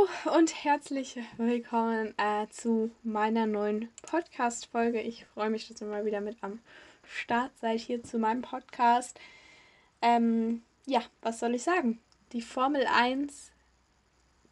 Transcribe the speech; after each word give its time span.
Hallo 0.00 0.38
und 0.38 0.64
herzlich 0.64 1.18
willkommen 1.36 2.14
äh, 2.16 2.46
zu 2.48 2.90
meiner 3.02 3.46
neuen 3.46 3.88
Podcast-Folge. 4.02 5.00
Ich 5.00 5.26
freue 5.26 5.50
mich, 5.50 5.68
dass 5.68 5.80
ihr 5.80 5.86
mal 5.86 6.04
wieder 6.04 6.20
mit 6.20 6.36
am 6.42 6.60
Start 7.04 7.50
seid 7.60 7.80
hier 7.80 8.02
zu 8.02 8.18
meinem 8.18 8.42
Podcast. 8.42 9.18
Ähm, 10.00 10.62
ja, 10.86 11.02
was 11.22 11.40
soll 11.40 11.54
ich 11.54 11.62
sagen? 11.62 12.00
Die 12.32 12.40
Formel 12.40 12.86
1 12.86 13.50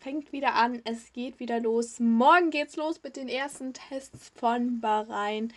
fängt 0.00 0.32
wieder 0.32 0.54
an, 0.54 0.82
es 0.84 1.12
geht 1.12 1.38
wieder 1.40 1.60
los. 1.60 2.00
Morgen 2.00 2.50
geht's 2.50 2.76
los 2.76 3.02
mit 3.02 3.16
den 3.16 3.28
ersten 3.28 3.72
Tests 3.72 4.32
von 4.34 4.80
Bahrain. 4.80 5.52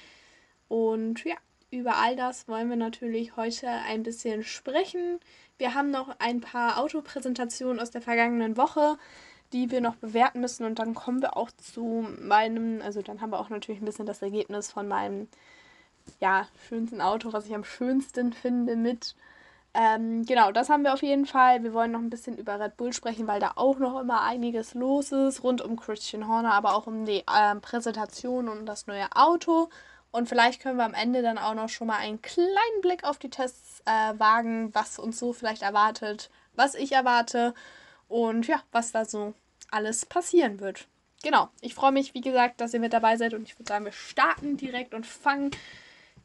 Und 0.68 1.24
ja, 1.26 1.36
über 1.70 1.98
all 1.98 2.16
das 2.16 2.48
wollen 2.48 2.70
wir 2.70 2.78
natürlich 2.78 3.36
heute 3.36 3.68
ein 3.68 4.04
bisschen 4.04 4.44
sprechen. 4.44 5.20
Wir 5.58 5.74
haben 5.74 5.92
noch 5.92 6.16
ein 6.20 6.40
paar 6.40 6.80
Autopräsentationen 6.80 7.80
aus 7.80 7.92
der 7.92 8.02
vergangenen 8.02 8.58
Woche, 8.58 8.98
die 9.54 9.72
wir 9.72 9.82
noch 9.82 9.96
bewerten 9.96 10.42
müssen. 10.42 10.66
Und 10.66 10.80
dann 10.80 10.94
kommen 10.94 11.22
wir 11.22 11.38
auch 11.38 11.52
zu 11.52 12.08
meinem, 12.20 12.82
also 12.82 13.02
dann 13.02 13.22
haben 13.22 13.32
wir 13.32 13.40
auch 13.40 13.50
natürlich 13.50 13.82
ein 13.82 13.86
bisschen 13.86 14.06
das 14.06 14.22
Ergebnis 14.22 14.72
von 14.72 14.88
meinem 14.88 15.28
ja, 16.20 16.48
schönsten 16.68 17.02
Auto, 17.02 17.34
was 17.34 17.46
ich 17.46 17.56
am 17.56 17.64
schönsten 17.64 18.34
finde, 18.34 18.76
mit. 18.76 19.16
Ähm, 19.74 20.26
genau, 20.26 20.52
das 20.52 20.70
haben 20.70 20.84
wir 20.84 20.94
auf 20.94 21.02
jeden 21.02 21.26
Fall. 21.26 21.64
Wir 21.64 21.74
wollen 21.74 21.92
noch 21.92 22.00
ein 22.00 22.10
bisschen 22.10 22.38
über 22.38 22.60
Red 22.60 22.76
Bull 22.78 22.92
sprechen, 22.92 23.28
weil 23.28 23.40
da 23.40 23.54
auch 23.56 23.80
noch 23.80 24.00
immer 24.02 24.22
einiges 24.22 24.74
los 24.74 25.12
ist, 25.12 25.44
rund 25.44 25.62
um 25.62 25.78
Christian 25.78 26.28
Horner, 26.28 26.54
aber 26.54 26.76
auch 26.76 26.88
um 26.88 27.06
die 27.06 27.20
äh, 27.20 27.56
Präsentation 27.62 28.50
und 28.50 28.66
das 28.66 28.88
neue 28.88 29.08
Auto. 29.16 29.70
Und 30.12 30.28
vielleicht 30.28 30.62
können 30.62 30.78
wir 30.78 30.84
am 30.84 30.94
Ende 30.94 31.22
dann 31.22 31.38
auch 31.38 31.54
noch 31.54 31.70
schon 31.70 31.88
mal 31.88 31.98
einen 31.98 32.22
kleinen 32.22 32.82
Blick 32.82 33.06
auf 33.06 33.18
die 33.18 33.30
Tests 33.30 33.82
äh, 33.86 34.20
wagen, 34.20 34.76
was 34.76 35.00
uns 35.00 35.18
so 35.18 35.32
vielleicht 35.32 35.62
erwartet, 35.62 36.30
was 36.54 36.76
ich 36.76 36.92
erwarte 36.92 37.54
und 38.12 38.48
ja, 38.48 38.62
was 38.72 38.92
da 38.92 39.06
so 39.06 39.34
alles 39.72 40.06
passieren 40.06 40.60
wird. 40.60 40.88
Genau, 41.24 41.50
ich 41.62 41.76
freue 41.76 41.92
mich, 41.92 42.14
wie 42.14 42.22
gesagt, 42.22 42.62
dass 42.62 42.74
ihr 42.74 42.80
mit 42.80 42.94
dabei 42.94 43.16
seid 43.16 43.34
und 43.34 43.44
ich 43.44 43.58
würde 43.58 43.70
sagen, 43.70 43.86
wir 43.86 43.92
starten 43.92 44.58
direkt 44.58 44.94
und 44.94 45.06
fangen 45.06 45.52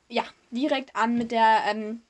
ja 0.09 0.25
direkt 0.51 0.97
an 0.97 1.17
mit 1.17 1.33
der 1.33 1.61
ähm, 1.69 2.03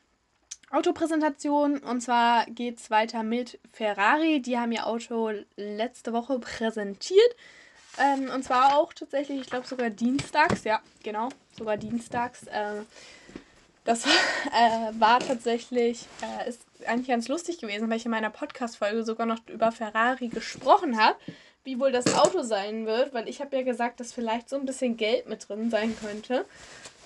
Autopräsentation. 0.71 1.79
Und 1.79 2.01
zwar 2.01 2.47
geht 2.47 2.79
es 2.79 2.91
weiter 2.91 3.23
mit 3.23 3.59
Ferrari. 3.73 4.41
Die 4.41 4.59
haben 4.59 4.73
ihr 4.73 4.87
Auto 4.87 5.33
letzte 5.57 6.13
Woche 6.13 6.39
präsentiert. 6.39 7.37
Ähm, 7.99 8.31
und 8.33 8.45
zwar 8.45 8.77
auch 8.77 8.93
tatsächlich, 8.93 9.41
ich 9.41 9.47
glaube 9.47 9.67
sogar 9.67 9.91
dienstags, 9.91 10.65
ja, 10.65 10.81
genau, 11.03 11.31
sogar 11.57 11.77
dienstags. 11.77 12.47
Äh, 12.47 12.83
das 13.87 14.05
äh, 14.53 15.01
war 15.01 15.21
tatsächlich, 15.21 16.05
äh, 16.23 16.49
ist 16.49 16.63
eigentlich 16.87 17.09
ganz 17.09 17.29
lustig 17.29 17.59
gewesen, 17.59 17.89
weil 17.89 17.97
ich 17.97 18.05
in 18.05 18.11
meiner 18.11 18.31
Podcast-Folge 18.31 19.05
sogar 19.05 19.27
noch 19.27 19.39
über 19.49 19.73
Ferrari 19.73 20.29
gesprochen 20.29 21.01
habe, 21.01 21.17
wie 21.65 21.81
wohl 21.81 21.93
das 21.93 22.15
Auto 22.15 22.43
sein 22.43 22.87
wird, 22.87 23.15
weil 23.15 23.29
ich 23.29 23.41
habe 23.41 23.57
ja 23.57 23.63
gesagt, 23.63 24.01
dass 24.01 24.13
vielleicht 24.13 24.49
so 24.49 24.57
ein 24.57 24.67
bisschen 24.67 24.97
Geld 24.97 25.29
mit 25.29 25.49
drin 25.49 25.71
sein 25.71 25.97
könnte. 25.99 26.45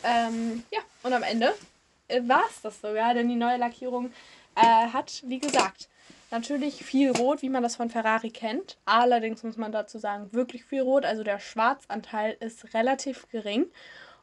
Ähm, 0.02 0.64
ja, 0.70 0.80
und 1.02 1.12
am 1.12 1.22
Ende 1.22 1.54
äh, 2.08 2.20
war 2.26 2.42
es 2.50 2.60
das 2.62 2.80
sogar, 2.80 3.14
denn 3.14 3.28
die 3.28 3.36
neue 3.36 3.58
Lackierung 3.58 4.12
äh, 4.56 4.88
hat, 4.92 5.22
wie 5.26 5.38
gesagt, 5.38 5.88
Natürlich 6.30 6.84
viel 6.84 7.10
Rot, 7.10 7.42
wie 7.42 7.48
man 7.48 7.64
das 7.64 7.74
von 7.74 7.90
Ferrari 7.90 8.30
kennt. 8.30 8.76
Allerdings 8.84 9.42
muss 9.42 9.56
man 9.56 9.72
dazu 9.72 9.98
sagen, 9.98 10.32
wirklich 10.32 10.64
viel 10.64 10.82
Rot. 10.82 11.04
Also 11.04 11.24
der 11.24 11.40
Schwarzanteil 11.40 12.36
ist 12.38 12.72
relativ 12.72 13.26
gering. 13.30 13.66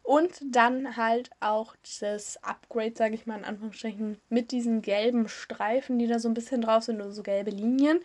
Und 0.08 0.40
dann 0.56 0.96
halt 0.96 1.32
auch 1.42 1.76
dieses 1.86 2.42
Upgrade, 2.42 2.94
sage 2.96 3.14
ich 3.14 3.26
mal 3.26 3.40
in 3.40 3.44
Anführungsstrichen, 3.44 4.18
mit 4.30 4.52
diesen 4.52 4.82
gelben 4.82 5.28
Streifen, 5.28 6.00
die 6.00 6.08
da 6.08 6.18
so 6.18 6.30
ein 6.30 6.34
bisschen 6.34 6.62
drauf 6.62 6.84
sind, 6.84 7.02
oder 7.02 7.12
so 7.12 7.24
gelbe 7.24 7.52
Linien. 7.52 8.00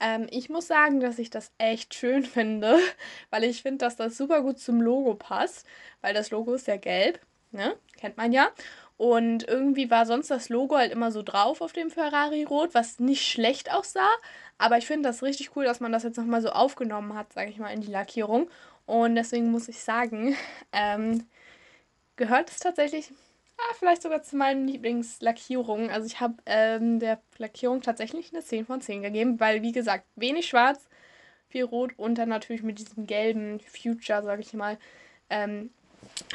Ähm, 0.00 0.26
ich 0.32 0.48
muss 0.48 0.66
sagen, 0.66 0.98
dass 0.98 1.20
ich 1.20 1.30
das 1.30 1.52
echt 1.56 1.94
schön 1.94 2.24
finde, 2.24 2.80
weil 3.30 3.44
ich 3.44 3.62
finde, 3.62 3.78
dass 3.78 3.94
das 3.94 4.16
super 4.16 4.42
gut 4.42 4.58
zum 4.58 4.80
Logo 4.80 5.14
passt, 5.14 5.64
weil 6.00 6.12
das 6.12 6.32
Logo 6.32 6.54
ist 6.54 6.66
ja 6.66 6.76
gelb, 6.76 7.20
ne? 7.52 7.76
Kennt 7.96 8.16
man 8.16 8.32
ja. 8.32 8.48
Und 8.96 9.46
irgendwie 9.46 9.92
war 9.92 10.06
sonst 10.06 10.32
das 10.32 10.48
Logo 10.48 10.76
halt 10.76 10.90
immer 10.90 11.12
so 11.12 11.22
drauf 11.22 11.60
auf 11.60 11.72
dem 11.72 11.88
Ferrari 11.92 12.42
Rot, 12.42 12.74
was 12.74 12.98
nicht 12.98 13.24
schlecht 13.24 13.72
aussah. 13.72 14.10
Aber 14.58 14.76
ich 14.76 14.88
finde 14.88 15.08
das 15.08 15.22
richtig 15.22 15.54
cool, 15.54 15.66
dass 15.66 15.78
man 15.78 15.92
das 15.92 16.02
jetzt 16.02 16.18
nochmal 16.18 16.42
so 16.42 16.48
aufgenommen 16.48 17.14
hat, 17.14 17.32
sage 17.32 17.50
ich 17.50 17.58
mal, 17.58 17.72
in 17.72 17.80
die 17.80 17.92
Lackierung. 17.92 18.50
Und 18.88 19.16
deswegen 19.16 19.50
muss 19.50 19.68
ich 19.68 19.80
sagen, 19.80 20.34
ähm, 20.72 21.26
gehört 22.16 22.48
es 22.48 22.58
tatsächlich, 22.58 23.10
ah, 23.58 23.74
vielleicht 23.78 24.00
sogar 24.00 24.22
zu 24.22 24.34
meinen 24.34 24.66
Lieblingslackierungen. 24.66 25.90
Also 25.90 26.06
ich 26.06 26.20
habe 26.20 26.36
ähm, 26.46 26.98
der 26.98 27.20
Lackierung 27.36 27.82
tatsächlich 27.82 28.32
eine 28.32 28.42
10 28.42 28.64
von 28.64 28.80
10 28.80 29.02
gegeben, 29.02 29.38
weil 29.40 29.60
wie 29.60 29.72
gesagt, 29.72 30.06
wenig 30.16 30.48
schwarz, 30.48 30.88
viel 31.50 31.64
rot 31.64 31.92
und 31.98 32.16
dann 32.16 32.30
natürlich 32.30 32.62
mit 32.62 32.78
diesem 32.78 33.06
gelben 33.06 33.60
Future, 33.60 34.22
sage 34.22 34.40
ich 34.40 34.54
mal, 34.54 34.78
ähm, 35.28 35.68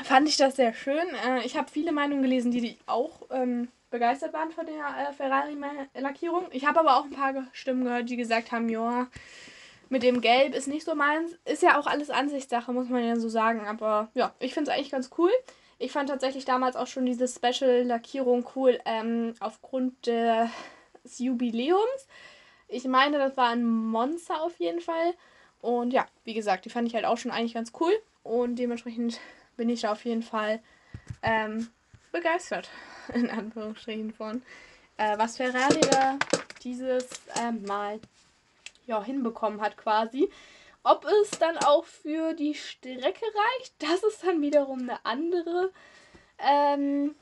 fand 0.04 0.30
ich 0.30 0.38
das 0.38 0.56
sehr 0.56 0.76
schön. 0.76 1.08
Äh, 1.28 1.44
ich 1.46 1.58
habe 1.58 1.72
viele 1.72 1.92
Meinungen 1.92 2.22
gelesen, 2.22 2.52
die, 2.52 2.62
die 2.62 2.78
auch 2.86 3.24
ähm, 3.32 3.68
begeistert 3.90 4.32
waren 4.32 4.52
von 4.52 4.68
der 4.68 5.10
äh, 5.10 5.14
Ferrari-Lackierung. 5.14 6.46
Ich 6.52 6.68
habe 6.68 6.82
aber 6.82 6.98
auch 6.98 7.06
ein 7.06 7.10
paar 7.10 7.48
Stimmen 7.52 7.84
gehört, 7.84 8.12
die 8.12 8.16
gesagt 8.16 8.52
haben, 8.52 8.70
ja, 8.70 9.08
mit 9.94 10.02
dem 10.02 10.22
Gelb 10.22 10.56
ist 10.56 10.68
nicht 10.68 10.86
so 10.86 10.96
meins. 10.96 11.38
Ist 11.46 11.62
ja 11.62 11.80
auch 11.80 11.86
alles 11.86 12.10
Ansichtssache, 12.10 12.74
muss 12.74 12.90
man 12.90 13.08
ja 13.08 13.16
so 13.16 13.30
sagen. 13.30 13.68
Aber 13.68 14.10
ja, 14.16 14.34
ich 14.40 14.56
finde 14.56 14.72
es 14.72 14.76
eigentlich 14.76 14.90
ganz 14.90 15.12
cool. 15.20 15.30
Ich 15.78 15.92
fand 15.92 16.10
tatsächlich 16.10 16.46
damals 16.46 16.76
auch 16.76 16.88
schon 16.88 17.06
diese 17.06 17.28
Special-Lackierung 17.28 18.44
cool, 18.56 18.80
ähm, 18.86 19.36
aufgrund 19.40 20.08
des 20.08 20.50
Jubiläums. 21.20 22.08
Ich 22.68 22.86
meine, 22.86 23.20
das 23.20 23.38
war 23.38 23.50
ein 23.50 23.64
Monster 23.64 24.42
auf 24.42 24.58
jeden 24.58 24.82
Fall. 24.82 25.14
Und 25.62 25.94
ja, 25.94 26.08
wie 26.24 26.34
gesagt, 26.34 26.66
die 26.66 26.72
fand 26.72 26.88
ich 26.88 26.96
halt 26.96 27.06
auch 27.06 27.20
schon 27.20 27.30
eigentlich 27.30 27.54
ganz 27.54 27.72
cool. 27.80 27.94
Und 28.24 28.56
dementsprechend 28.56 29.20
bin 29.58 29.70
ich 29.70 29.82
da 29.82 29.92
auf 29.92 30.04
jeden 30.06 30.24
Fall 30.24 30.60
ähm, 31.22 31.68
begeistert, 32.12 32.68
in 33.14 33.30
Anführungsstrichen 33.30 34.12
von, 34.12 34.42
äh, 34.98 35.20
was 35.20 35.38
Ferrari 35.38 35.82
da 35.92 36.18
dieses 36.64 37.08
äh, 37.40 37.52
Mal 37.52 38.00
ja, 38.86 39.04
hinbekommen 39.04 39.62
hat 39.62 39.78
quasi. 39.78 40.30
Ob 40.84 41.06
es 41.06 41.32
dann 41.40 41.58
auch 41.58 41.86
für 41.86 42.34
die 42.34 42.56
Strecke 42.56 43.26
reicht, 43.26 43.74
das 43.80 44.04
ist 44.04 44.24
dann 44.24 44.42
wiederum 44.42 44.82
eine 44.82 45.06
andere, 45.06 45.72
ähm, 46.40 47.16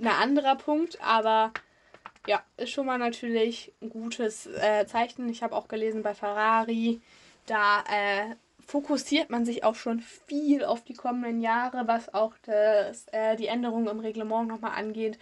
ein 0.00 0.06
anderer 0.06 0.54
Punkt, 0.54 1.02
aber 1.02 1.52
ja, 2.28 2.40
ist 2.56 2.70
schon 2.70 2.86
mal 2.86 2.98
natürlich 2.98 3.72
ein 3.82 3.90
gutes 3.90 4.46
äh, 4.46 4.86
Zeichen. 4.86 5.28
Ich 5.28 5.42
habe 5.42 5.56
auch 5.56 5.66
gelesen 5.66 6.04
bei 6.04 6.14
Ferrari, 6.14 7.00
da 7.46 7.82
äh, 7.90 8.36
fokussiert 8.64 9.30
man 9.30 9.44
sich 9.44 9.64
auch 9.64 9.74
schon 9.74 10.00
viel 10.00 10.64
auf 10.64 10.84
die 10.84 10.94
kommenden 10.94 11.40
Jahre, 11.40 11.88
was 11.88 12.14
auch 12.14 12.34
das, 12.42 13.06
äh, 13.08 13.34
die 13.36 13.48
Änderungen 13.48 13.88
im 13.88 13.98
Reglement 13.98 14.48
nochmal 14.48 14.78
angeht 14.78 15.18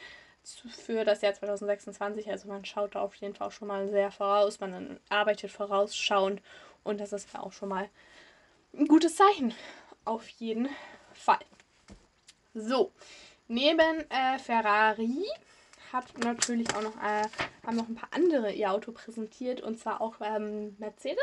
für 0.68 1.04
das 1.04 1.22
Jahr 1.22 1.34
2026. 1.34 2.30
Also 2.30 2.48
man 2.48 2.64
schaut 2.64 2.94
da 2.94 3.00
auf 3.00 3.14
jeden 3.16 3.34
Fall 3.34 3.48
auch 3.48 3.52
schon 3.52 3.68
mal 3.68 3.88
sehr 3.88 4.10
voraus, 4.10 4.60
man 4.60 5.00
arbeitet 5.08 5.50
vorausschauend 5.50 6.42
und 6.84 7.00
das 7.00 7.12
ist 7.12 7.32
ja 7.32 7.40
auch 7.40 7.52
schon 7.52 7.68
mal 7.68 7.88
ein 8.74 8.86
gutes 8.86 9.16
Zeichen. 9.16 9.54
Auf 10.04 10.28
jeden 10.28 10.68
Fall. 11.12 11.44
So, 12.54 12.92
neben 13.48 14.10
äh, 14.10 14.38
Ferrari 14.38 15.26
hat 15.92 16.18
natürlich 16.18 16.74
auch 16.74 16.82
noch, 16.82 16.96
äh, 16.96 17.26
haben 17.66 17.76
noch 17.76 17.88
ein 17.88 17.94
paar 17.94 18.10
andere 18.12 18.52
ihr 18.52 18.72
Auto 18.72 18.92
präsentiert 18.92 19.60
und 19.60 19.78
zwar 19.78 20.00
auch 20.00 20.14
ähm, 20.20 20.76
Mercedes. 20.78 21.18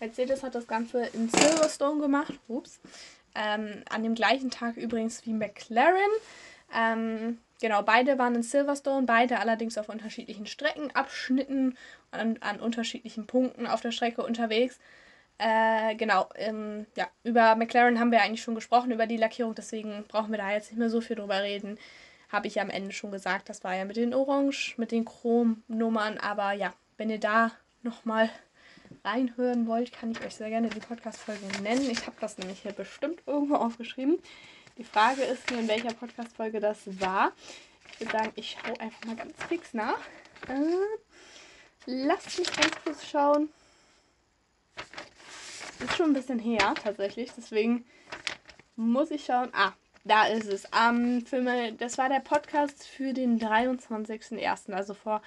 Mercedes 0.00 0.42
hat 0.42 0.54
das 0.54 0.66
Ganze 0.66 1.06
in 1.06 1.28
Silverstone 1.28 2.00
gemacht. 2.00 2.34
Ups. 2.48 2.80
Ähm, 3.34 3.82
an 3.90 4.02
dem 4.02 4.14
gleichen 4.14 4.50
Tag 4.50 4.76
übrigens 4.76 5.24
wie 5.26 5.32
McLaren. 5.32 6.10
Ähm, 6.74 7.38
genau, 7.60 7.82
beide 7.82 8.18
waren 8.18 8.34
in 8.34 8.42
Silverstone, 8.42 9.06
beide 9.06 9.38
allerdings 9.38 9.78
auf 9.78 9.88
unterschiedlichen 9.88 10.46
Streckenabschnitten 10.46 11.76
und 12.12 12.42
an 12.42 12.60
unterschiedlichen 12.60 13.26
Punkten 13.26 13.66
auf 13.66 13.80
der 13.80 13.92
Strecke 13.92 14.22
unterwegs. 14.22 14.78
Äh, 15.38 15.94
genau, 15.94 16.28
ähm, 16.34 16.86
ja, 16.96 17.06
über 17.22 17.54
McLaren 17.54 18.00
haben 18.00 18.10
wir 18.10 18.22
eigentlich 18.22 18.42
schon 18.42 18.56
gesprochen, 18.56 18.90
über 18.90 19.06
die 19.06 19.16
Lackierung, 19.16 19.54
deswegen 19.54 20.04
brauchen 20.08 20.32
wir 20.32 20.38
da 20.38 20.50
jetzt 20.50 20.70
nicht 20.70 20.78
mehr 20.78 20.90
so 20.90 21.00
viel 21.00 21.16
drüber 21.16 21.42
reden. 21.42 21.78
Habe 22.30 22.48
ich 22.48 22.56
ja 22.56 22.62
am 22.62 22.70
Ende 22.70 22.92
schon 22.92 23.12
gesagt, 23.12 23.48
das 23.48 23.62
war 23.62 23.74
ja 23.74 23.84
mit 23.84 23.96
den 23.96 24.14
Orange, 24.14 24.74
mit 24.78 24.90
den 24.90 25.04
Chrom-Nummern, 25.04 26.18
aber 26.18 26.52
ja, 26.52 26.74
wenn 26.96 27.08
ihr 27.08 27.20
da 27.20 27.52
nochmal 27.82 28.30
reinhören 29.04 29.66
wollt, 29.66 29.92
kann 29.92 30.10
ich 30.10 30.20
euch 30.24 30.34
sehr 30.34 30.50
gerne 30.50 30.68
die 30.68 30.80
Podcast-Folge 30.80 31.46
nennen. 31.62 31.88
Ich 31.90 32.06
habe 32.06 32.16
das 32.20 32.38
nämlich 32.38 32.60
hier 32.62 32.72
bestimmt 32.72 33.22
irgendwo 33.26 33.54
aufgeschrieben. 33.54 34.18
Die 34.78 34.84
Frage 34.84 35.22
ist 35.22 35.50
nur, 35.50 35.58
in 35.58 35.66
welcher 35.66 35.92
Podcast-Folge 35.92 36.60
das 36.60 36.78
war. 37.00 37.32
Ich 37.90 38.00
würde 38.00 38.12
sagen, 38.12 38.32
ich 38.36 38.56
schaue 38.56 38.80
einfach 38.80 39.04
mal 39.06 39.16
ganz 39.16 39.34
fix 39.48 39.74
nach. 39.74 39.98
Äh, 40.46 40.70
lasst 41.86 42.38
mich 42.38 42.52
ganz 42.52 42.70
kurz 42.84 43.04
schauen. 43.04 43.48
Ist 45.80 45.96
schon 45.96 46.10
ein 46.10 46.14
bisschen 46.14 46.38
her, 46.38 46.74
tatsächlich. 46.80 47.32
Deswegen 47.36 47.84
muss 48.76 49.10
ich 49.10 49.24
schauen. 49.24 49.48
Ah, 49.52 49.72
da 50.04 50.28
ist 50.28 50.46
es. 50.46 50.64
Um, 50.66 51.26
für 51.26 51.72
das 51.72 51.98
war 51.98 52.08
der 52.08 52.20
Podcast 52.20 52.86
für 52.86 53.12
den 53.12 53.40
23.01., 53.40 54.72
also 54.72 54.94
vor 54.94 55.22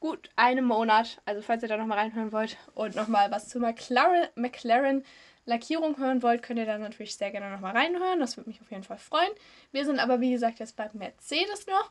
gut 0.00 0.30
einem 0.34 0.64
Monat. 0.64 1.22
Also 1.26 1.42
falls 1.42 1.62
ihr 1.62 1.68
da 1.68 1.76
nochmal 1.76 1.98
reinhören 1.98 2.32
wollt 2.32 2.56
und 2.74 2.96
nochmal 2.96 3.30
was 3.30 3.48
zu 3.48 3.60
McLaren, 3.60 4.26
McLaren 4.34 5.04
Lackierung 5.46 5.96
hören 5.96 6.22
wollt, 6.22 6.42
könnt 6.42 6.58
ihr 6.58 6.66
da 6.66 6.76
natürlich 6.76 7.16
sehr 7.16 7.30
gerne 7.30 7.50
nochmal 7.50 7.76
reinhören. 7.76 8.20
Das 8.20 8.36
würde 8.36 8.50
mich 8.50 8.60
auf 8.60 8.70
jeden 8.70 8.82
Fall 8.82 8.98
freuen. 8.98 9.30
Wir 9.72 9.84
sind 9.84 10.00
aber, 10.00 10.20
wie 10.20 10.32
gesagt, 10.32 10.58
jetzt 10.58 10.76
bei 10.76 10.90
Mercedes 10.92 11.66
noch. 11.66 11.90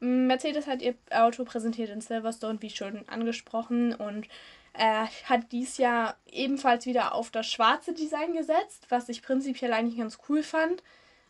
Mercedes 0.00 0.66
hat 0.66 0.82
ihr 0.82 0.94
Auto 1.10 1.44
präsentiert 1.44 1.88
in 1.88 2.00
Silverstone, 2.00 2.60
wie 2.60 2.70
schon 2.70 3.08
angesprochen, 3.08 3.94
und 3.94 4.26
äh, 4.74 5.06
hat 5.24 5.52
dies 5.52 5.78
Jahr 5.78 6.16
ebenfalls 6.30 6.84
wieder 6.84 7.14
auf 7.14 7.30
das 7.30 7.46
schwarze 7.46 7.94
Design 7.94 8.34
gesetzt, 8.34 8.86
was 8.90 9.08
ich 9.08 9.22
prinzipiell 9.22 9.72
eigentlich 9.72 9.98
ganz 9.98 10.18
cool 10.28 10.42
fand. 10.42 10.82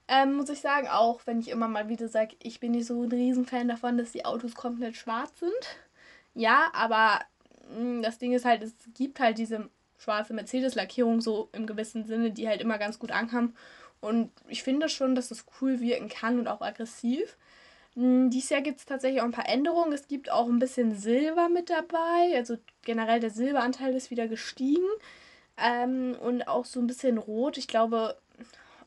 Ähm, 0.08 0.34
muss 0.34 0.48
ich 0.48 0.60
sagen, 0.60 0.88
auch 0.88 1.20
wenn 1.26 1.40
ich 1.40 1.48
immer 1.48 1.68
mal 1.68 1.88
wieder 1.88 2.08
sage, 2.08 2.36
ich 2.42 2.60
bin 2.60 2.72
nicht 2.72 2.86
so 2.86 3.02
ein 3.02 3.10
Riesenfan 3.12 3.68
davon, 3.68 3.98
dass 3.98 4.12
die 4.12 4.24
Autos 4.24 4.54
komplett 4.54 4.96
schwarz 4.96 5.38
sind. 5.40 5.78
Ja, 6.34 6.70
aber 6.72 7.20
mh, 7.70 7.76
hm, 7.76 8.02
das 8.02 8.18
Ding 8.18 8.32
ist 8.32 8.44
halt, 8.44 8.62
es 8.62 8.74
gibt 8.94 9.20
halt 9.20 9.38
diese 9.38 9.68
schwarze 9.98 10.34
Mercedes-Lackierung 10.34 11.20
so 11.20 11.48
im 11.52 11.66
gewissen 11.66 12.04
Sinne, 12.04 12.30
die 12.30 12.48
halt 12.48 12.60
immer 12.60 12.78
ganz 12.78 12.98
gut 12.98 13.12
ankam. 13.12 13.54
Und 14.00 14.30
ich 14.48 14.62
finde 14.62 14.88
schon, 14.88 15.14
dass 15.14 15.30
es 15.30 15.44
cool 15.60 15.80
wirken 15.80 16.08
kann 16.08 16.38
und 16.38 16.48
auch 16.48 16.60
aggressiv. 16.60 17.36
Hm, 17.94 18.30
dieses 18.30 18.50
Jahr 18.50 18.60
gibt 18.60 18.78
es 18.78 18.86
tatsächlich 18.86 19.20
auch 19.20 19.26
ein 19.26 19.32
paar 19.32 19.48
Änderungen. 19.48 19.92
Es 19.92 20.06
gibt 20.06 20.30
auch 20.30 20.48
ein 20.48 20.58
bisschen 20.58 20.94
Silber 20.94 21.48
mit 21.48 21.70
dabei. 21.70 22.34
Also 22.36 22.58
generell 22.82 23.20
der 23.20 23.30
Silberanteil 23.30 23.94
ist 23.94 24.10
wieder 24.10 24.28
gestiegen. 24.28 24.86
Ähm, 25.56 26.16
und 26.20 26.46
auch 26.48 26.66
so 26.66 26.80
ein 26.80 26.86
bisschen 26.86 27.18
rot. 27.18 27.56
Ich 27.56 27.68
glaube, 27.68 28.16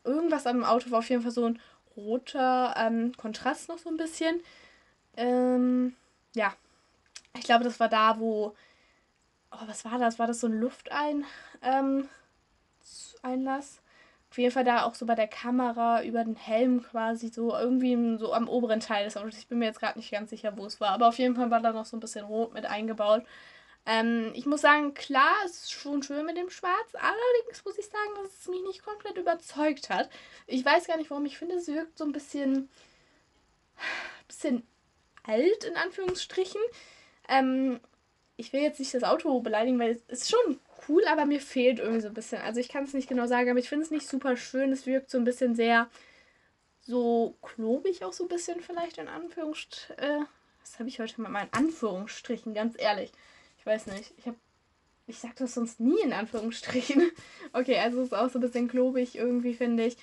irgendwas 0.04 0.46
am 0.46 0.64
Auto 0.64 0.90
war 0.90 1.00
auf 1.00 1.10
jeden 1.10 1.22
Fall 1.22 1.32
so 1.32 1.44
ein 1.44 1.60
roter 1.96 2.74
ähm, 2.76 3.12
Kontrast 3.16 3.68
noch 3.68 3.78
so 3.78 3.90
ein 3.90 3.96
bisschen. 3.96 4.40
Ähm, 5.16 5.96
ja, 6.34 6.54
ich 7.36 7.44
glaube, 7.44 7.64
das 7.64 7.80
war 7.80 7.88
da, 7.88 8.18
wo. 8.18 8.54
Oh, 9.52 9.66
was 9.66 9.84
war 9.84 9.98
das? 9.98 10.18
War 10.18 10.26
das 10.26 10.40
so 10.40 10.46
ein 10.46 10.60
Lufteinlass? 10.60 11.24
Ähm, 11.62 12.08
auf 14.30 14.38
jeden 14.38 14.52
Fall 14.52 14.64
da 14.64 14.84
auch 14.84 14.94
so 14.94 15.06
bei 15.06 15.16
der 15.16 15.26
Kamera 15.26 16.04
über 16.04 16.22
den 16.22 16.36
Helm 16.36 16.82
quasi 16.84 17.28
so 17.28 17.52
irgendwie 17.52 18.16
so 18.16 18.32
am 18.32 18.48
oberen 18.48 18.78
Teil 18.78 19.04
des 19.04 19.16
Autos. 19.16 19.38
Ich 19.38 19.48
bin 19.48 19.58
mir 19.58 19.66
jetzt 19.66 19.80
gerade 19.80 19.98
nicht 19.98 20.12
ganz 20.12 20.30
sicher, 20.30 20.56
wo 20.56 20.66
es 20.66 20.80
war. 20.80 20.90
Aber 20.90 21.08
auf 21.08 21.18
jeden 21.18 21.34
Fall 21.34 21.50
war 21.50 21.60
da 21.60 21.72
noch 21.72 21.84
so 21.84 21.96
ein 21.96 22.00
bisschen 22.00 22.24
rot 22.24 22.54
mit 22.54 22.64
eingebaut. 22.64 23.24
Ähm, 23.86 24.30
ich 24.34 24.46
muss 24.46 24.60
sagen, 24.60 24.94
klar, 24.94 25.34
es 25.44 25.62
ist 25.62 25.72
schon 25.72 26.02
schön 26.04 26.24
mit 26.26 26.36
dem 26.36 26.50
Schwarz. 26.50 26.94
Allerdings 26.94 27.64
muss 27.64 27.78
ich 27.78 27.86
sagen, 27.86 28.10
dass 28.22 28.32
es 28.38 28.48
mich 28.48 28.62
nicht 28.62 28.84
komplett 28.84 29.16
überzeugt 29.16 29.90
hat. 29.90 30.08
Ich 30.46 30.64
weiß 30.64 30.86
gar 30.86 30.96
nicht, 30.96 31.10
warum. 31.10 31.26
Ich 31.26 31.38
finde, 31.38 31.56
es 31.56 31.66
wirkt 31.66 31.98
so 31.98 32.04
ein 32.04 32.12
bisschen, 32.12 32.68
bisschen 34.28 34.64
alt, 35.24 35.64
in 35.64 35.76
Anführungsstrichen. 35.76 36.60
Ähm, 37.28 37.80
ich 38.40 38.52
will 38.52 38.62
jetzt 38.62 38.80
nicht 38.80 38.94
das 38.94 39.04
Auto 39.04 39.40
beleidigen, 39.40 39.78
weil 39.78 40.00
es 40.08 40.22
ist 40.22 40.30
schon 40.30 40.58
cool, 40.88 41.02
aber 41.06 41.26
mir 41.26 41.40
fehlt 41.40 41.78
irgendwie 41.78 42.00
so 42.00 42.08
ein 42.08 42.14
bisschen. 42.14 42.40
Also 42.40 42.58
ich 42.58 42.68
kann 42.68 42.84
es 42.84 42.94
nicht 42.94 43.08
genau 43.08 43.26
sagen, 43.26 43.50
aber 43.50 43.58
ich 43.58 43.68
finde 43.68 43.84
es 43.84 43.90
nicht 43.90 44.08
super 44.08 44.36
schön. 44.36 44.72
Es 44.72 44.86
wirkt 44.86 45.10
so 45.10 45.18
ein 45.18 45.24
bisschen 45.24 45.54
sehr 45.54 45.88
so 46.80 47.36
klobig 47.42 48.02
auch 48.04 48.12
so 48.12 48.24
ein 48.24 48.28
bisschen 48.28 48.60
vielleicht 48.60 48.98
in 48.98 49.08
Anführungsstrichen. 49.08 49.98
Äh, 49.98 50.24
was 50.60 50.78
habe 50.78 50.88
ich 50.88 51.00
heute 51.00 51.20
mit 51.20 51.30
meinen 51.30 51.52
Anführungsstrichen, 51.52 52.54
ganz 52.54 52.74
ehrlich. 52.78 53.12
Ich 53.58 53.66
weiß 53.66 53.86
nicht. 53.86 54.12
Ich 54.16 54.24
ich 55.06 55.18
sage 55.18 55.34
das 55.38 55.54
sonst 55.54 55.80
nie 55.80 56.00
in 56.02 56.12
Anführungsstrichen. 56.12 57.10
Okay, 57.52 57.78
also 57.80 58.00
es 58.00 58.06
ist 58.06 58.12
auch 58.14 58.30
so 58.30 58.38
ein 58.38 58.42
bisschen 58.42 58.68
klobig 58.68 59.16
irgendwie, 59.16 59.54
finde 59.54 59.84
ich. 59.84 59.96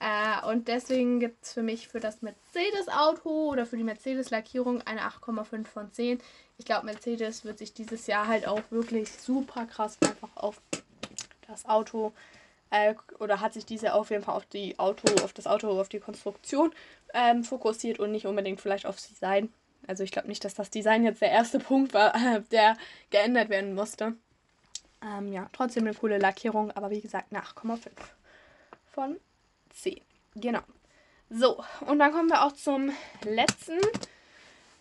Äh, 0.00 0.46
und 0.46 0.68
deswegen 0.68 1.20
gibt 1.20 1.44
es 1.44 1.52
für 1.52 1.62
mich 1.62 1.88
für 1.88 2.00
das 2.00 2.20
Mercedes-Auto 2.22 3.50
oder 3.50 3.66
für 3.66 3.76
die 3.76 3.84
Mercedes-Lackierung 3.84 4.82
eine 4.82 5.02
8,5 5.02 5.66
von 5.66 5.92
10. 5.92 6.20
Ich 6.58 6.64
glaube, 6.64 6.86
Mercedes 6.86 7.44
wird 7.44 7.58
sich 7.58 7.72
dieses 7.72 8.06
Jahr 8.06 8.26
halt 8.26 8.46
auch 8.46 8.62
wirklich 8.70 9.10
super 9.12 9.66
krass 9.66 9.98
einfach 10.02 10.36
auf 10.36 10.60
das 11.46 11.66
Auto 11.66 12.12
äh, 12.70 12.94
oder 13.18 13.40
hat 13.40 13.54
sich 13.54 13.64
diese 13.64 13.94
auf 13.94 14.10
jeden 14.10 14.24
Fall 14.24 14.34
auf 14.34 14.46
die 14.46 14.78
Auto, 14.78 15.08
auf 15.24 15.32
das 15.32 15.46
Auto, 15.46 15.80
auf 15.80 15.88
die 15.88 16.00
Konstruktion 16.00 16.72
ähm, 17.12 17.44
fokussiert 17.44 17.98
und 17.98 18.12
nicht 18.12 18.26
unbedingt 18.26 18.60
vielleicht 18.60 18.86
aufs 18.86 19.08
Design. 19.08 19.52
Also 19.86 20.02
ich 20.02 20.10
glaube 20.10 20.28
nicht, 20.28 20.44
dass 20.44 20.54
das 20.54 20.70
Design 20.70 21.04
jetzt 21.04 21.22
der 21.22 21.30
erste 21.30 21.58
Punkt 21.60 21.94
war, 21.94 22.14
äh, 22.14 22.42
der 22.50 22.76
geändert 23.10 23.48
werden 23.48 23.74
musste. 23.74 24.14
Ähm, 25.02 25.32
ja, 25.32 25.48
trotzdem 25.52 25.84
eine 25.84 25.94
coole 25.94 26.18
Lackierung, 26.18 26.70
aber 26.72 26.90
wie 26.90 27.00
gesagt 27.00 27.26
eine 27.30 27.42
8,5 27.42 27.90
von 28.92 29.16
C. 29.74 30.02
Genau. 30.34 30.62
So, 31.30 31.62
und 31.86 31.98
dann 31.98 32.12
kommen 32.12 32.28
wir 32.28 32.44
auch 32.44 32.52
zum 32.52 32.92
letzten. 33.24 33.78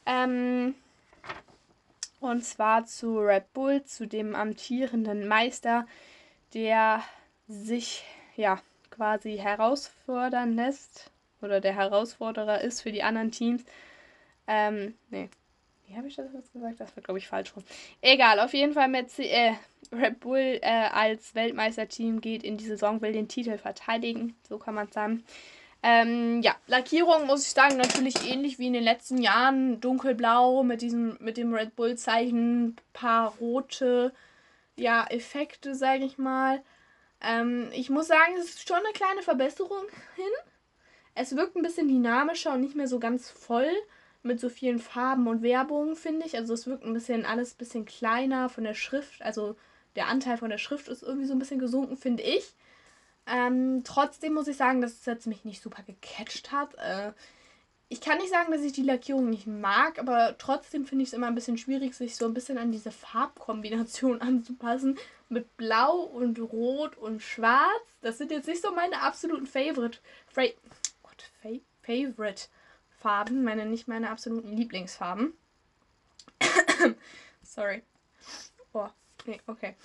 Ähm, 0.06 0.76
und 2.20 2.44
zwar 2.44 2.86
zu 2.86 3.20
Red 3.20 3.52
Bull, 3.54 3.84
zu 3.84 4.08
dem 4.08 4.36
amtierenden 4.36 5.28
Meister, 5.28 5.86
der 6.54 7.04
sich 7.48 8.06
ja 8.36 8.62
quasi 8.92 9.38
herausfordern 9.38 10.56
lässt 10.56 11.12
oder 11.42 11.60
der 11.60 11.76
Herausforderer 11.76 12.62
ist 12.62 12.82
für 12.82 12.92
die 12.92 13.04
anderen 13.04 13.32
Teams. 13.32 13.64
Ähm, 14.48 14.96
nee. 15.10 15.30
Wie 15.88 15.98
habe 15.98 16.08
ich 16.08 16.16
das 16.16 16.32
jetzt 16.34 16.54
gesagt? 16.54 16.80
Das 16.80 16.96
wird, 16.96 17.06
glaube 17.06 17.20
ich, 17.20 17.28
falsch 17.28 17.56
rum. 17.56 17.64
Egal, 18.02 18.40
auf 18.40 18.54
jeden 18.54 18.74
Fall 18.74 18.88
mit 18.88 19.08
äh, 19.20 19.54
Red 19.94 20.20
Bull 20.20 20.60
äh, 20.62 20.90
als 20.92 21.36
Weltmeisterteam 21.36 22.22
geht 22.22 22.44
in 22.44 22.58
die 22.58 22.66
Saison, 22.66 23.02
will 23.02 23.14
den 23.14 23.28
Titel 23.28 23.58
verteidigen. 23.58 24.36
So 24.48 24.58
kann 24.58 24.76
man 24.76 24.92
sagen. 24.92 25.24
Ähm, 25.86 26.42
ja, 26.42 26.56
Lackierung 26.68 27.28
muss 27.28 27.46
ich 27.46 27.52
sagen, 27.52 27.76
natürlich 27.76 28.30
ähnlich 28.30 28.58
wie 28.58 28.68
in 28.68 28.74
den 28.74 28.84
letzten 28.84 29.18
Jahren. 29.18 29.82
Dunkelblau 29.82 30.64
mit 30.64 30.82
diesem, 30.82 31.18
mit 31.20 31.36
dem 31.38 31.54
Red 31.54 31.76
Bull-Zeichen, 31.76 32.78
paar 32.94 33.36
rote, 33.40 34.14
ja, 34.78 35.06
Effekte, 35.10 35.76
sage 35.76 36.06
ich 36.06 36.18
mal. 36.18 36.62
Ähm, 37.22 37.70
ich 37.74 37.90
muss 37.90 38.08
sagen, 38.08 38.34
es 38.40 38.46
ist 38.46 38.68
schon 38.68 38.78
eine 38.78 38.94
kleine 38.94 39.22
Verbesserung 39.24 39.86
hin. 40.16 40.26
Es 41.16 41.36
wirkt 41.36 41.56
ein 41.56 41.64
bisschen 41.64 41.88
dynamischer 41.88 42.54
und 42.54 42.62
nicht 42.62 42.76
mehr 42.76 42.88
so 42.88 43.00
ganz 43.00 43.30
voll 43.30 43.70
mit 44.24 44.40
so 44.40 44.50
vielen 44.50 44.80
Farben 44.80 45.28
und 45.28 45.42
Werbung, 45.44 45.96
finde 45.96 46.26
ich. 46.26 46.38
Also 46.38 46.54
es 46.54 46.66
wirkt 46.66 46.86
ein 46.86 46.94
bisschen 46.94 47.26
alles 47.26 47.54
ein 47.54 47.58
bisschen 47.58 47.86
kleiner 47.86 48.50
von 48.50 48.64
der 48.64 48.74
Schrift. 48.74 49.22
Also 49.22 49.56
der 49.96 50.08
Anteil 50.08 50.38
von 50.38 50.50
der 50.50 50.58
Schrift 50.58 50.88
ist 50.88 51.04
irgendwie 51.04 51.28
so 51.28 51.34
ein 51.34 51.40
bisschen 51.40 51.60
gesunken, 51.60 51.98
finde 51.98 52.24
ich. 52.24 52.54
Ähm, 53.26 53.84
trotzdem 53.84 54.34
muss 54.34 54.48
ich 54.48 54.58
sagen, 54.58 54.82
dass 54.82 54.94
es 54.94 55.06
jetzt 55.06 55.28
mich 55.28 55.46
nicht 55.46 55.62
super 55.62 55.84
gecatcht 55.84 56.52
hat. 56.52 56.76
Äh, 56.76 57.14
ich 57.90 58.02
kann 58.02 58.18
nicht 58.18 58.32
sagen, 58.32 58.52
dass 58.52 58.62
ich 58.62 58.74
die 58.74 58.84
Lackierung 58.84 59.30
nicht 59.30 59.46
mag, 59.46 60.00
aber 60.00 60.36
trotzdem 60.38 60.86
finde 60.86 61.04
ich 61.04 61.10
es 61.10 61.14
immer 61.14 61.28
ein 61.28 61.36
bisschen 61.36 61.58
schwierig, 61.58 61.94
sich 61.94 62.16
so 62.16 62.26
ein 62.26 62.34
bisschen 62.34 62.58
an 62.58 62.72
diese 62.72 62.92
Farbkombination 62.92 64.20
anzupassen. 64.22 64.98
Mit 65.30 65.58
Blau 65.58 66.00
und 66.00 66.40
Rot 66.40 66.98
und 66.98 67.22
Schwarz. 67.22 67.98
Das 68.02 68.18
sind 68.18 68.32
jetzt 68.32 68.48
nicht 68.48 68.62
so 68.62 68.72
meine 68.72 69.02
absoluten 69.02 69.48
Favorite. 69.48 70.00
Fra 70.28 70.44
Gott, 71.02 71.24
Fa 71.42 71.50
Favorite 71.82 72.48
Farben. 73.00 73.44
Meine, 73.44 73.66
nicht 73.66 73.88
meine 73.88 74.10
absoluten 74.10 74.56
Lieblingsfarben. 74.56 75.34
Sorry. 77.44 77.84
Oh, 78.74 78.90
nee, 79.26 79.40
okay. 79.48 79.76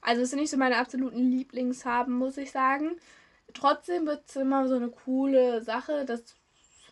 Also 0.00 0.22
es 0.22 0.30
sind 0.30 0.40
nicht 0.40 0.50
so 0.50 0.56
meine 0.56 0.76
absoluten 0.76 1.30
Lieblingsfarben, 1.30 2.14
muss 2.14 2.36
ich 2.36 2.50
sagen. 2.50 2.98
Trotzdem 3.54 4.06
wird 4.06 4.28
es 4.28 4.36
immer 4.36 4.68
so 4.68 4.76
eine 4.76 4.88
coole 4.88 5.62
Sache, 5.62 6.04
dass 6.04 6.22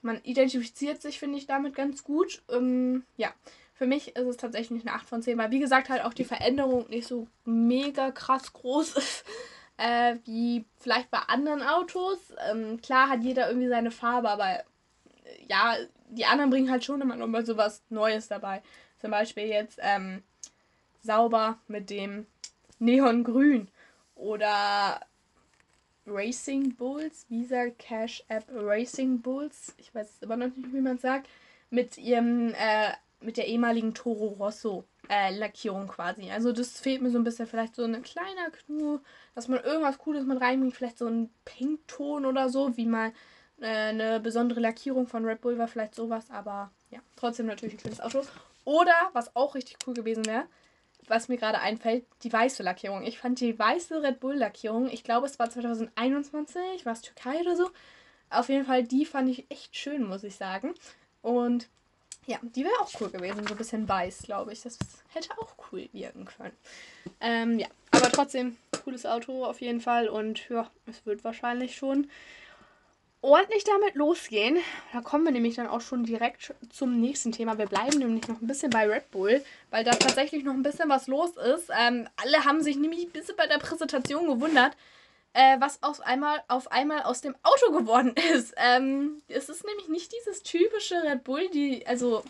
man 0.02 0.20
identifiziert 0.22 1.02
sich, 1.02 1.18
finde 1.18 1.38
ich, 1.38 1.46
damit 1.46 1.75
ganz 1.75 2.02
gut. 2.02 2.42
Ähm, 2.50 3.04
ja, 3.16 3.32
für 3.75 3.86
mich 3.86 4.16
ist 4.16 4.26
es 4.26 4.36
tatsächlich 4.36 4.82
eine 4.82 4.94
8 4.94 5.08
von 5.08 5.22
10, 5.22 5.36
weil 5.36 5.50
wie 5.50 5.58
gesagt 5.58 5.88
halt 5.88 6.04
auch 6.04 6.14
die 6.14 6.25
Veränderung 6.25 6.88
nicht 6.88 7.06
so 7.06 7.28
mega 7.44 8.10
krass 8.10 8.52
groß 8.52 8.96
ist. 8.96 9.25
Äh, 9.78 10.16
wie 10.25 10.64
vielleicht 10.78 11.10
bei 11.10 11.18
anderen 11.18 11.62
Autos. 11.62 12.16
Ähm, 12.50 12.80
klar 12.80 13.10
hat 13.10 13.22
jeder 13.22 13.48
irgendwie 13.48 13.68
seine 13.68 13.90
Farbe, 13.90 14.30
aber 14.30 14.60
äh, 14.60 14.62
ja, 15.50 15.76
die 16.08 16.25
anderen 16.25 16.48
bringen 16.48 16.70
halt 16.70 16.82
schon 16.82 17.02
immer 17.02 17.14
noch 17.14 17.26
mal 17.26 17.44
so 17.44 17.58
was 17.58 17.82
Neues 17.90 18.26
dabei. 18.26 18.62
Zum 18.98 19.10
Beispiel 19.10 19.44
jetzt 19.44 19.78
ähm, 19.82 20.22
sauber 21.06 21.58
mit 21.68 21.88
dem 21.90 22.26
Neongrün 22.78 23.68
oder 24.16 25.00
Racing 26.06 26.75
Bulls, 26.76 27.26
Visa 27.28 27.70
Cash 27.78 28.22
App 28.28 28.44
Racing 28.52 29.20
Bulls, 29.20 29.75
ich 29.78 29.94
weiß 29.94 30.08
es 30.10 30.22
immer 30.22 30.36
noch 30.36 30.54
nicht, 30.54 30.72
wie 30.72 30.80
man 30.80 30.98
sagt, 30.98 31.28
mit 31.70 31.98
ihrem, 31.98 32.50
äh, 32.50 32.92
mit 33.20 33.36
der 33.36 33.48
ehemaligen 33.48 33.94
Toro 33.94 34.28
Rosso 34.38 34.84
äh, 35.08 35.36
Lackierung 35.36 35.88
quasi. 35.88 36.30
Also 36.30 36.52
das 36.52 36.78
fehlt 36.78 37.02
mir 37.02 37.10
so 37.10 37.18
ein 37.18 37.25
bisschen, 37.25 37.46
vielleicht 37.46 37.75
so 37.75 37.84
ein 37.84 38.02
kleiner 38.02 38.50
Knu, 38.50 39.00
dass 39.34 39.48
man 39.48 39.62
irgendwas 39.64 39.98
Cooles 39.98 40.25
mit 40.25 40.40
reinbringt, 40.40 40.76
vielleicht 40.76 40.98
so 40.98 41.06
ein 41.06 41.30
Pinkton 41.44 42.25
oder 42.25 42.48
so, 42.48 42.76
wie 42.76 42.86
mal 42.86 43.12
äh, 43.60 43.66
eine 43.66 44.20
besondere 44.20 44.60
Lackierung 44.60 45.06
von 45.06 45.25
Red 45.25 45.40
Bull 45.40 45.58
war, 45.58 45.68
vielleicht 45.68 45.94
sowas, 45.94 46.30
aber 46.30 46.70
ja, 46.90 47.00
trotzdem 47.16 47.46
natürlich 47.46 47.76
ein 47.76 47.80
schönes 47.80 48.00
Auto. 48.00 48.22
Oder, 48.64 48.94
was 49.12 49.34
auch 49.34 49.54
richtig 49.54 49.76
cool 49.86 49.94
gewesen 49.94 50.26
wäre, 50.26 50.46
was 51.08 51.28
mir 51.28 51.36
gerade 51.36 51.60
einfällt, 51.60 52.04
die 52.22 52.32
weiße 52.32 52.62
Lackierung. 52.62 53.04
Ich 53.04 53.18
fand 53.18 53.40
die 53.40 53.58
weiße 53.58 54.02
Red 54.02 54.20
Bull 54.20 54.34
Lackierung, 54.36 54.88
ich 54.90 55.04
glaube 55.04 55.26
es 55.26 55.38
war 55.38 55.48
2021, 55.50 56.84
war 56.84 56.92
es 56.92 57.02
Türkei 57.02 57.40
oder 57.40 57.56
so. 57.56 57.70
Auf 58.30 58.48
jeden 58.48 58.66
Fall, 58.66 58.82
die 58.84 59.06
fand 59.06 59.28
ich 59.28 59.46
echt 59.50 59.76
schön, 59.76 60.04
muss 60.04 60.25
ich 60.25 60.36
sagen. 60.36 60.75
Und 61.22 61.68
Ja, 62.26 62.38
die 62.42 62.64
wäre 62.64 62.75
auch 62.80 62.90
cool 63.00 63.08
gewesen. 63.10 63.46
So 63.46 63.54
ein 63.54 63.56
bisschen 63.58 63.88
weiß, 63.88 64.22
glaube 64.22 64.52
ich. 64.52 64.62
Das 64.62 64.78
hätte 65.14 65.30
auch 65.38 65.54
cool 65.70 65.88
wirken 65.92 66.25
können. 66.25 66.56
Ähm, 67.20 67.58
ja, 67.60 67.68
aber 67.92 68.10
trotzdem, 68.10 68.56
cooles 68.82 69.06
Auto 69.06 69.44
auf 69.44 69.60
jeden 69.60 69.80
Fall. 69.80 70.08
Und 70.08 70.48
ja, 70.48 70.68
es 70.86 71.06
wird 71.06 71.22
wahrscheinlich 71.22 71.76
schon 71.76 72.10
ordentlich 73.26 73.64
damit 73.64 73.97
losgehen. 73.97 74.59
Da 74.92 75.00
kommen 75.00 75.25
wir 75.25 75.33
nämlich 75.33 75.56
dann 75.56 75.66
auch 75.66 75.80
schon 75.80 76.04
direkt 76.04 76.54
zum 76.71 77.00
nächsten 77.00 77.33
Thema. 77.33 77.59
Wir 77.59 77.66
bleiben 77.66 77.99
nämlich 77.99 78.28
noch 78.28 78.40
ein 78.40 78.47
bisschen 78.47 78.71
bei 78.71 78.88
Red 78.88 79.11
Bull, 79.11 79.45
weil 79.71 79.83
da 79.83 79.90
tatsächlich 79.90 80.45
noch 80.45 80.54
ein 80.54 80.62
bisschen 80.62 80.88
was 80.88 81.09
los 81.09 81.37
ist. 81.37 81.71
Ähm, 81.76 82.09
alle 82.16 82.45
haben 82.45 82.62
sich 82.62 82.76
nämlich 82.76 83.04
ein 83.04 83.11
bisschen 83.11 83.35
bei 83.37 83.49
der 83.49 83.59
Präsentation 83.59 84.28
gewundert, 84.28 84.76
äh, 85.33 85.56
was 85.59 85.83
auf 85.83 86.00
einmal, 86.02 86.40
auf 86.47 86.71
einmal 86.71 87.02
aus 87.02 87.21
dem 87.21 87.35
Auto 87.42 87.73
geworden 87.73 88.14
ist. 88.33 88.54
Ähm, 88.59 89.21
es 89.26 89.49
ist 89.49 89.66
nämlich 89.66 89.88
nicht 89.88 90.12
dieses 90.12 90.45
typische 90.45 91.02
Red 91.02 91.25
Bull, 91.25 91.49
die, 91.52 91.85
also 91.85 92.23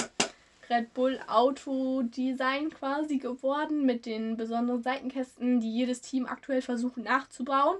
Red 0.70 0.94
Bull 0.94 1.20
Auto 1.28 2.02
Design 2.04 2.70
quasi 2.70 3.18
geworden 3.18 3.84
mit 3.84 4.06
den 4.06 4.38
besonderen 4.38 4.82
Seitenkästen, 4.82 5.60
die 5.60 5.72
jedes 5.72 6.00
Team 6.00 6.24
aktuell 6.24 6.62
versucht 6.62 6.96
nachzubauen. 6.96 7.76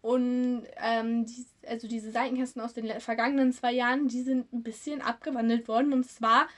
Und 0.00 0.64
ähm, 0.76 1.26
die, 1.26 1.44
also 1.66 1.88
diese 1.88 2.10
Seitenkästen 2.10 2.62
aus 2.62 2.72
den 2.72 2.88
vergangenen 3.00 3.52
zwei 3.52 3.72
Jahren, 3.72 4.08
die 4.08 4.22
sind 4.22 4.52
ein 4.52 4.62
bisschen 4.62 5.02
abgewandelt 5.02 5.68
worden. 5.68 5.92
Und 5.92 6.04
zwar 6.04 6.48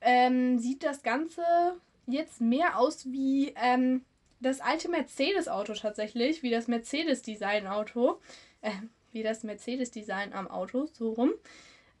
ähm, 0.00 0.58
sieht 0.58 0.82
das 0.82 1.02
Ganze 1.02 1.42
jetzt 2.06 2.40
mehr 2.40 2.78
aus 2.78 3.06
wie 3.06 3.52
ähm, 3.56 4.04
das 4.40 4.60
alte 4.60 4.88
Mercedes-Auto 4.88 5.74
tatsächlich, 5.74 6.42
wie 6.42 6.50
das 6.50 6.68
Mercedes-Design-Auto, 6.68 8.20
äh, 8.60 8.70
wie 9.12 9.22
das 9.22 9.42
Mercedes-Design 9.42 10.32
am 10.32 10.48
Auto, 10.48 10.86
so 10.92 11.12
rum. 11.12 11.32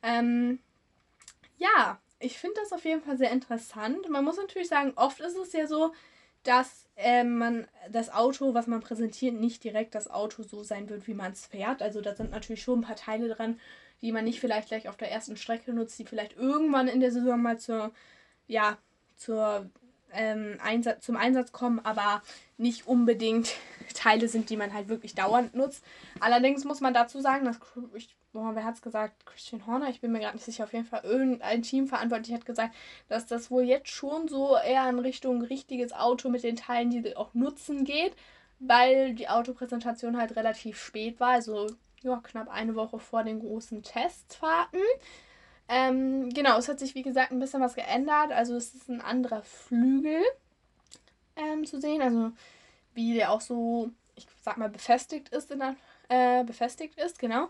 Ähm, 0.02 0.58
ja, 1.56 2.00
ich 2.18 2.38
finde 2.38 2.60
das 2.60 2.72
auf 2.72 2.84
jeden 2.84 3.02
Fall 3.02 3.16
sehr 3.16 3.30
interessant. 3.30 4.08
Man 4.08 4.24
muss 4.24 4.36
natürlich 4.36 4.68
sagen, 4.68 4.92
oft 4.96 5.20
ist 5.20 5.36
es 5.36 5.52
ja 5.52 5.66
so, 5.66 5.92
dass 6.44 6.88
äh, 6.96 7.24
man 7.24 7.66
das 7.90 8.12
Auto, 8.12 8.54
was 8.54 8.66
man 8.66 8.80
präsentiert, 8.80 9.34
nicht 9.34 9.64
direkt 9.64 9.94
das 9.94 10.08
Auto 10.08 10.42
so 10.42 10.62
sein 10.62 10.88
wird, 10.88 11.06
wie 11.08 11.14
man 11.14 11.32
es 11.32 11.46
fährt. 11.46 11.82
Also 11.82 12.00
da 12.00 12.14
sind 12.14 12.30
natürlich 12.30 12.62
schon 12.62 12.80
ein 12.80 12.84
paar 12.84 12.96
Teile 12.96 13.28
dran, 13.28 13.58
die 14.00 14.12
man 14.12 14.24
nicht 14.24 14.40
vielleicht 14.40 14.68
gleich 14.68 14.88
auf 14.88 14.96
der 14.96 15.10
ersten 15.10 15.36
Strecke 15.36 15.72
nutzt, 15.72 15.98
die 15.98 16.04
vielleicht 16.04 16.36
irgendwann 16.36 16.88
in 16.88 17.00
der 17.00 17.10
Saison 17.10 17.40
mal 17.40 17.58
zur, 17.58 17.92
ja, 18.46 18.78
zur 19.16 19.70
ähm, 20.14 20.58
Einsatz, 20.62 21.04
zum 21.04 21.16
Einsatz 21.16 21.52
kommen, 21.52 21.80
aber 21.84 22.22
nicht 22.56 22.86
unbedingt 22.86 23.54
Teile 23.94 24.28
sind, 24.28 24.50
die 24.50 24.56
man 24.56 24.72
halt 24.72 24.88
wirklich 24.88 25.14
dauernd 25.14 25.54
nutzt. 25.54 25.84
Allerdings 26.20 26.64
muss 26.64 26.80
man 26.80 26.94
dazu 26.94 27.20
sagen, 27.20 27.44
dass 27.44 27.58
ich, 27.94 28.16
boah, 28.32 28.54
wer 28.54 28.64
hat 28.64 28.74
es 28.74 28.82
gesagt? 28.82 29.26
Christian 29.26 29.66
Horner, 29.66 29.88
ich 29.88 30.00
bin 30.00 30.12
mir 30.12 30.20
gerade 30.20 30.36
nicht 30.36 30.44
sicher, 30.44 30.64
auf 30.64 30.72
jeden 30.72 30.86
Fall 30.86 31.02
irgendein 31.04 31.62
Teamverantwortlich 31.62 32.34
hat 32.34 32.46
gesagt, 32.46 32.74
dass 33.08 33.26
das 33.26 33.50
wohl 33.50 33.62
jetzt 33.62 33.88
schon 33.88 34.28
so 34.28 34.56
eher 34.56 34.88
in 34.88 34.98
Richtung 34.98 35.42
richtiges 35.42 35.92
Auto 35.92 36.28
mit 36.28 36.42
den 36.42 36.56
Teilen, 36.56 36.90
die 36.90 37.02
sie 37.02 37.16
auch 37.16 37.34
nutzen 37.34 37.84
geht, 37.84 38.14
weil 38.58 39.14
die 39.14 39.28
Autopräsentation 39.28 40.16
halt 40.16 40.36
relativ 40.36 40.78
spät 40.78 41.20
war, 41.20 41.30
also 41.30 41.66
ja, 42.02 42.20
knapp 42.22 42.48
eine 42.48 42.74
Woche 42.76 42.98
vor 42.98 43.24
den 43.24 43.40
großen 43.40 43.82
Testfahrten. 43.82 44.80
Ähm, 45.68 46.30
genau, 46.30 46.58
es 46.58 46.68
hat 46.68 46.78
sich 46.78 46.94
wie 46.94 47.02
gesagt 47.02 47.32
ein 47.32 47.38
bisschen 47.38 47.62
was 47.62 47.74
geändert. 47.74 48.32
Also 48.32 48.54
es 48.56 48.74
ist 48.74 48.88
ein 48.88 49.00
anderer 49.00 49.42
Flügel 49.42 50.22
ähm, 51.36 51.64
zu 51.64 51.80
sehen. 51.80 52.02
Also 52.02 52.32
wie 52.94 53.14
der 53.14 53.30
auch 53.30 53.40
so, 53.40 53.90
ich 54.16 54.26
sag 54.42 54.56
mal, 54.56 54.68
befestigt 54.68 55.30
ist, 55.30 55.50
in 55.50 55.60
der, 55.60 55.76
äh, 56.08 56.44
befestigt 56.44 56.98
ist, 56.98 57.18
genau. 57.18 57.48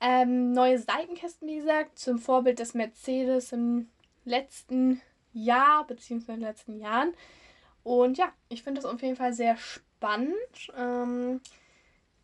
Ähm, 0.00 0.52
neue 0.52 0.78
Seitenkästen, 0.78 1.48
wie 1.48 1.58
gesagt, 1.58 1.98
zum 1.98 2.18
Vorbild 2.18 2.58
des 2.58 2.74
Mercedes 2.74 3.52
im 3.52 3.88
letzten 4.24 5.00
Jahr, 5.32 5.86
beziehungsweise 5.86 6.32
in 6.32 6.40
den 6.40 6.48
letzten 6.48 6.80
Jahren. 6.80 7.14
Und 7.82 8.18
ja, 8.18 8.32
ich 8.48 8.62
finde 8.62 8.80
das 8.80 8.90
auf 8.90 9.00
jeden 9.02 9.16
Fall 9.16 9.32
sehr 9.32 9.56
spannend. 9.56 10.34
Ähm, 10.76 11.40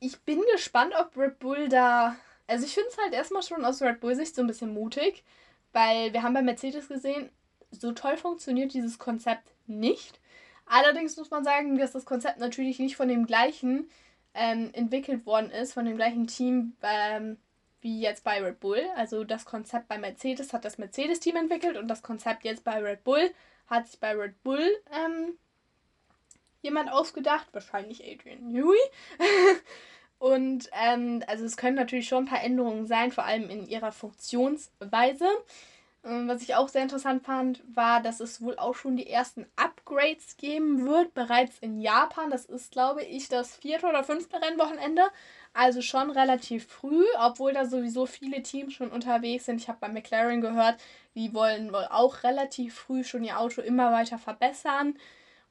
ich 0.01 0.19
bin 0.21 0.43
gespannt, 0.53 0.95
ob 0.99 1.17
Red 1.17 1.39
Bull 1.39 1.69
da 1.69 2.17
also 2.51 2.67
ich 2.67 2.75
finde 2.75 2.89
es 2.91 2.99
halt 2.99 3.15
erstmal 3.15 3.43
schon 3.43 3.65
aus 3.65 3.81
Red 3.81 4.01
Bull-Sicht 4.01 4.35
so 4.35 4.43
ein 4.43 4.49
bisschen 4.49 4.75
mutig, 4.75 5.25
weil 5.73 6.13
wir 6.13 6.23
haben 6.23 6.35
bei 6.35 6.43
Mercedes 6.43 6.89
gesehen, 6.89 7.31
so 7.71 7.93
toll 7.93 8.17
funktioniert 8.17 8.75
dieses 8.75 8.99
Konzept 8.99 9.53
nicht. 9.67 10.19
Allerdings 10.67 11.17
muss 11.17 11.31
man 11.31 11.45
sagen, 11.45 11.79
dass 11.79 11.93
das 11.93 12.05
Konzept 12.05 12.39
natürlich 12.39 12.79
nicht 12.81 12.97
von 12.97 13.09
dem 13.09 13.27
gleichen 13.27 13.89
ähm, 14.35 14.71
entwickelt 14.73 15.27
worden 15.27 15.51
ist, 15.51 15.73
von 15.73 15.85
dem 15.85 15.97
gleichen 15.97 16.27
Team 16.27 16.77
ähm, 16.83 17.37
wie 17.81 18.01
jetzt 18.01 18.25
bei 18.25 18.43
Red 18.43 18.61
Bull. 18.61 18.83
Also 18.97 19.25
das 19.25 19.45
Konzept 19.45 19.89
bei 19.89 19.99
Mercedes 19.99 20.53
hat 20.53 20.65
das 20.65 20.79
Mercedes-Team 20.79 21.37
entwickelt 21.37 21.77
und 21.77 21.89
das 21.89 22.03
Konzept 22.03 22.45
jetzt 22.45 22.65
bei 22.65 22.83
Red 22.83 23.05
Bull 23.05 23.33
hat 23.69 23.87
sich 23.87 24.01
bei 24.01 24.13
Red 24.13 24.43
Bull 24.43 24.69
ähm, 24.93 25.39
jemand 26.63 26.91
ausgedacht, 26.91 27.47
wahrscheinlich 27.53 28.05
Adrian 28.05 28.49
Newey. 28.49 28.79
Ähm, 30.95 31.23
also 31.27 31.45
es 31.45 31.57
können 31.57 31.77
natürlich 31.77 32.09
schon 32.09 32.25
ein 32.25 32.29
paar 32.29 32.43
Änderungen 32.43 32.87
sein, 32.87 33.13
vor 33.13 33.25
allem 33.25 33.49
in 33.51 33.67
ihrer 33.67 33.93
Funktionsweise. 33.93 35.27
Ähm, 36.03 36.29
was 36.29 36.43
ich 36.43 36.55
auch 36.55 36.69
sehr 36.69 36.83
interessant 36.83 37.25
fand, 37.25 37.63
war, 37.75 38.03
dass 38.03 38.21
es 38.21 38.41
wohl 38.41 38.59
auch 38.59 38.75
schon 38.75 38.97
die 38.97 39.09
ersten 39.09 39.47
Upgrades 39.57 40.37
geben 40.39 40.87
wird, 40.87 41.13
bereits 41.13 41.59
in 41.59 41.81
Japan. 41.81 42.31
Das 42.31 42.47
ist, 42.47 42.73
glaube 42.73 43.03
ich, 43.05 43.29
das 43.29 43.57
vierte 43.57 43.87
oder 43.87 44.03
fünfte 44.05 44.41
Rennwochenende. 44.41 45.03
Also 45.53 45.83
schon 45.83 46.11
relativ 46.11 46.67
früh, 46.69 47.05
obwohl 47.19 47.53
da 47.53 47.67
sowieso 47.67 48.07
viele 48.07 48.43
Teams 48.43 48.73
schon 48.73 48.91
unterwegs 48.91 49.47
sind. 49.47 49.61
Ich 49.61 49.69
habe 49.69 49.79
bei 49.81 49.89
McLaren 49.89 50.41
gehört, 50.41 50.81
die 51.15 51.35
wollen 51.35 51.73
wohl 51.73 51.87
auch 51.91 52.23
relativ 52.23 52.75
früh 52.75 53.05
schon 53.05 53.25
ihr 53.25 53.39
Auto 53.39 53.61
immer 53.61 53.93
weiter 53.93 54.19
verbessern, 54.19 54.95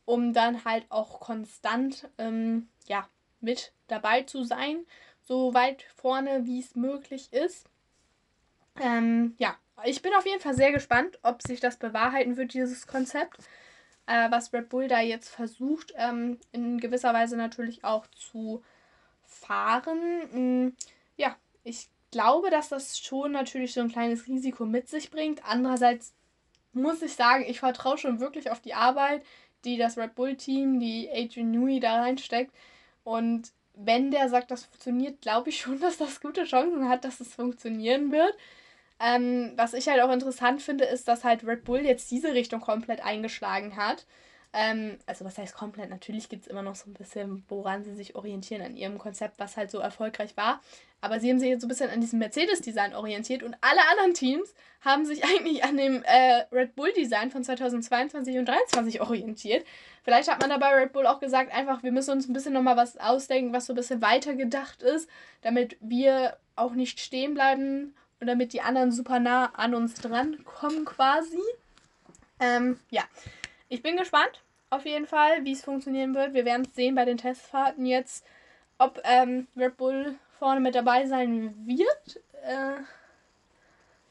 um 0.05 0.33
dann 0.33 0.63
halt 0.65 0.85
auch 0.89 1.19
konstant 1.19 2.09
ähm, 2.17 2.69
ja, 2.87 3.07
mit 3.41 3.73
dabei 3.87 4.23
zu 4.23 4.43
sein, 4.43 4.85
so 5.29 5.53
weit 5.53 5.85
vorne, 5.95 6.45
wie 6.45 6.59
es 6.59 6.75
möglich 6.75 7.31
ist. 7.31 7.69
Ähm, 8.81 9.35
ja, 9.37 9.55
ich 9.85 10.01
bin 10.01 10.13
auf 10.15 10.25
jeden 10.25 10.41
Fall 10.41 10.55
sehr 10.55 10.71
gespannt, 10.71 11.19
ob 11.21 11.43
sich 11.43 11.59
das 11.59 11.77
bewahrheiten 11.77 12.35
wird, 12.35 12.53
dieses 12.53 12.87
Konzept, 12.87 13.37
äh, 14.07 14.31
was 14.31 14.51
Red 14.51 14.69
Bull 14.69 14.87
da 14.87 15.01
jetzt 15.01 15.29
versucht, 15.29 15.93
ähm, 15.95 16.39
in 16.51 16.79
gewisser 16.79 17.13
Weise 17.13 17.37
natürlich 17.37 17.83
auch 17.83 18.07
zu 18.07 18.63
fahren. 19.23 19.99
Ähm, 20.33 20.75
ja, 21.15 21.35
ich 21.63 21.89
glaube, 22.09 22.49
dass 22.49 22.69
das 22.69 22.99
schon 22.99 23.31
natürlich 23.31 23.73
so 23.73 23.81
ein 23.81 23.91
kleines 23.91 24.25
Risiko 24.25 24.65
mit 24.65 24.89
sich 24.89 25.11
bringt. 25.11 25.45
Andererseits 25.45 26.11
muss 26.73 27.03
ich 27.03 27.13
sagen, 27.13 27.45
ich 27.47 27.59
vertraue 27.59 27.99
schon 27.99 28.19
wirklich 28.19 28.49
auf 28.49 28.61
die 28.61 28.73
Arbeit, 28.73 29.23
die 29.63 29.77
das 29.77 29.95
Red 29.95 30.15
Bull-Team, 30.15 30.79
die 30.79 31.07
Adrian 31.11 31.51
Newey 31.51 31.79
da 31.79 32.01
reinsteckt. 32.01 32.51
Und 33.03 33.51
wenn 33.81 34.11
der 34.11 34.29
sagt, 34.29 34.51
das 34.51 34.65
funktioniert, 34.65 35.21
glaube 35.21 35.49
ich 35.49 35.61
schon, 35.61 35.79
dass 35.81 35.97
das 35.97 36.21
gute 36.21 36.45
Chancen 36.45 36.89
hat, 36.89 37.03
dass 37.05 37.19
es 37.19 37.33
funktionieren 37.33 38.11
wird. 38.11 38.35
Ähm, 39.01 39.53
was 39.55 39.73
ich 39.73 39.87
halt 39.87 40.01
auch 40.01 40.11
interessant 40.11 40.61
finde, 40.61 40.83
ist, 40.85 41.07
dass 41.07 41.23
halt 41.23 41.45
Red 41.45 41.63
Bull 41.63 41.79
jetzt 41.79 42.11
diese 42.11 42.33
Richtung 42.33 42.59
komplett 42.59 43.03
eingeschlagen 43.03 43.77
hat. 43.77 44.05
Ähm, 44.51 44.97
also 45.05 45.25
was 45.25 45.37
heißt 45.37 45.55
komplett? 45.55 45.89
Natürlich 45.89 46.27
gibt 46.27 46.43
es 46.43 46.47
immer 46.49 46.63
noch 46.63 46.75
so 46.75 46.89
ein 46.89 46.93
bisschen, 46.93 47.43
woran 47.47 47.83
sie 47.83 47.95
sich 47.95 48.15
orientieren 48.15 48.61
an 48.61 48.75
ihrem 48.75 48.97
Konzept, 48.97 49.39
was 49.39 49.57
halt 49.57 49.71
so 49.71 49.79
erfolgreich 49.79 50.35
war. 50.35 50.61
Aber 51.01 51.19
sie 51.19 51.29
haben 51.29 51.39
sich 51.39 51.49
jetzt 51.49 51.61
so 51.61 51.67
ein 51.67 51.69
bisschen 51.69 51.89
an 51.89 52.01
diesem 52.01 52.19
Mercedes-Design 52.19 52.93
orientiert 52.93 53.43
und 53.43 53.55
alle 53.61 53.81
anderen 53.91 54.13
Teams 54.13 54.53
haben 54.81 55.05
sich 55.05 55.23
eigentlich 55.25 55.63
an 55.63 55.77
dem 55.77 56.03
äh, 56.03 56.45
Red 56.51 56.75
Bull-Design 56.75 57.31
von 57.31 57.43
2022 57.43 58.37
und 58.37 58.45
2023 58.45 59.01
orientiert. 59.01 59.65
Vielleicht 60.03 60.29
hat 60.29 60.41
man 60.41 60.49
dabei 60.49 60.73
Red 60.73 60.93
Bull 60.93 61.05
auch 61.05 61.19
gesagt, 61.19 61.53
einfach, 61.53 61.83
wir 61.83 61.91
müssen 61.91 62.11
uns 62.11 62.27
ein 62.27 62.33
bisschen 62.33 62.53
nochmal 62.53 62.77
was 62.77 62.97
ausdenken, 62.97 63.53
was 63.53 63.65
so 63.65 63.73
ein 63.73 63.77
bisschen 63.77 64.01
weiter 64.01 64.35
gedacht 64.35 64.81
ist, 64.81 65.09
damit 65.41 65.77
wir 65.79 66.37
auch 66.55 66.73
nicht 66.73 66.99
stehen 66.99 67.33
bleiben 67.33 67.95
und 68.19 68.27
damit 68.27 68.53
die 68.53 68.61
anderen 68.61 68.91
super 68.91 69.19
nah 69.19 69.51
an 69.53 69.75
uns 69.75 69.93
dran 69.95 70.43
kommen 70.43 70.85
quasi. 70.85 71.39
Ähm, 72.39 72.79
ja, 72.89 73.03
ich 73.67 73.81
bin 73.81 73.97
gespannt 73.97 74.41
auf 74.69 74.85
jeden 74.85 75.07
Fall, 75.07 75.43
wie 75.45 75.53
es 75.53 75.63
funktionieren 75.63 76.13
wird. 76.13 76.33
Wir 76.33 76.45
werden 76.45 76.65
es 76.65 76.75
sehen 76.75 76.95
bei 76.95 77.05
den 77.05 77.17
Testfahrten 77.17 77.85
jetzt, 77.85 78.25
ob 78.77 79.01
ähm, 79.03 79.47
Red 79.57 79.77
Bull 79.77 80.15
vorne 80.39 80.61
mit 80.61 80.73
dabei 80.73 81.05
sein 81.05 81.53
wird. 81.67 82.23
Äh, 82.43 82.81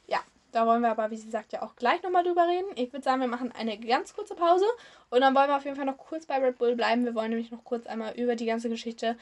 ja, 0.06 0.18
da 0.52 0.66
wollen 0.66 0.82
wir 0.82 0.90
aber, 0.90 1.10
wie 1.10 1.16
sie 1.16 1.30
sagt, 1.30 1.52
ja 1.52 1.62
auch 1.62 1.74
gleich 1.74 2.02
nochmal 2.02 2.22
drüber 2.22 2.46
reden. 2.46 2.68
Ich 2.76 2.92
würde 2.92 3.02
sagen, 3.02 3.22
wir 3.22 3.28
machen 3.28 3.52
eine 3.58 3.78
ganz 3.78 4.14
kurze 4.14 4.34
Pause 4.34 4.66
und 5.10 5.22
dann 5.22 5.34
wollen 5.34 5.48
wir 5.48 5.56
auf 5.56 5.64
jeden 5.64 5.76
Fall 5.76 5.86
noch 5.86 5.98
kurz 5.98 6.26
bei 6.26 6.36
Red 6.36 6.58
Bull 6.58 6.76
bleiben. 6.76 7.04
Wir 7.04 7.14
wollen 7.14 7.30
nämlich 7.30 7.50
noch 7.50 7.64
kurz 7.64 7.86
einmal 7.86 8.14
über 8.14 8.36
die 8.36 8.46
ganze 8.46 8.68
Geschichte 8.68 9.16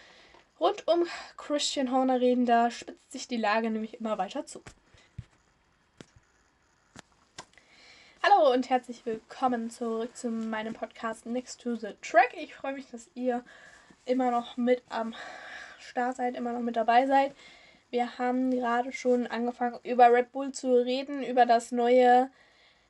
rund 0.58 0.86
um 0.88 1.06
Christian 1.36 1.92
Horner 1.92 2.20
reden. 2.20 2.44
Da 2.44 2.70
spitzt 2.70 3.12
sich 3.12 3.28
die 3.28 3.36
Lage 3.36 3.70
nämlich 3.70 4.00
immer 4.00 4.18
weiter 4.18 4.44
zu. 4.44 4.60
Hallo 8.22 8.52
und 8.52 8.68
herzlich 8.68 9.06
willkommen 9.06 9.70
zurück 9.70 10.16
zu 10.16 10.28
meinem 10.28 10.75
Podcast 10.75 11.26
Next 11.26 11.60
to 11.60 11.76
the 11.76 11.94
Track. 12.02 12.34
Ich 12.36 12.56
freue 12.56 12.72
mich, 12.72 12.90
dass 12.90 13.08
ihr 13.14 13.44
immer 14.04 14.32
noch 14.32 14.56
mit 14.56 14.82
am 14.88 15.14
Start 15.87 16.16
seid, 16.16 16.37
immer 16.37 16.52
noch 16.52 16.61
mit 16.61 16.76
dabei 16.76 17.07
seid. 17.07 17.35
Wir 17.90 18.19
haben 18.19 18.50
gerade 18.50 18.93
schon 18.93 19.26
angefangen, 19.26 19.78
über 19.85 20.12
Red 20.12 20.33
Bull 20.33 20.52
zu 20.52 20.75
reden, 20.75 21.23
über 21.23 21.47
das 21.47 21.73
neue 21.73 22.31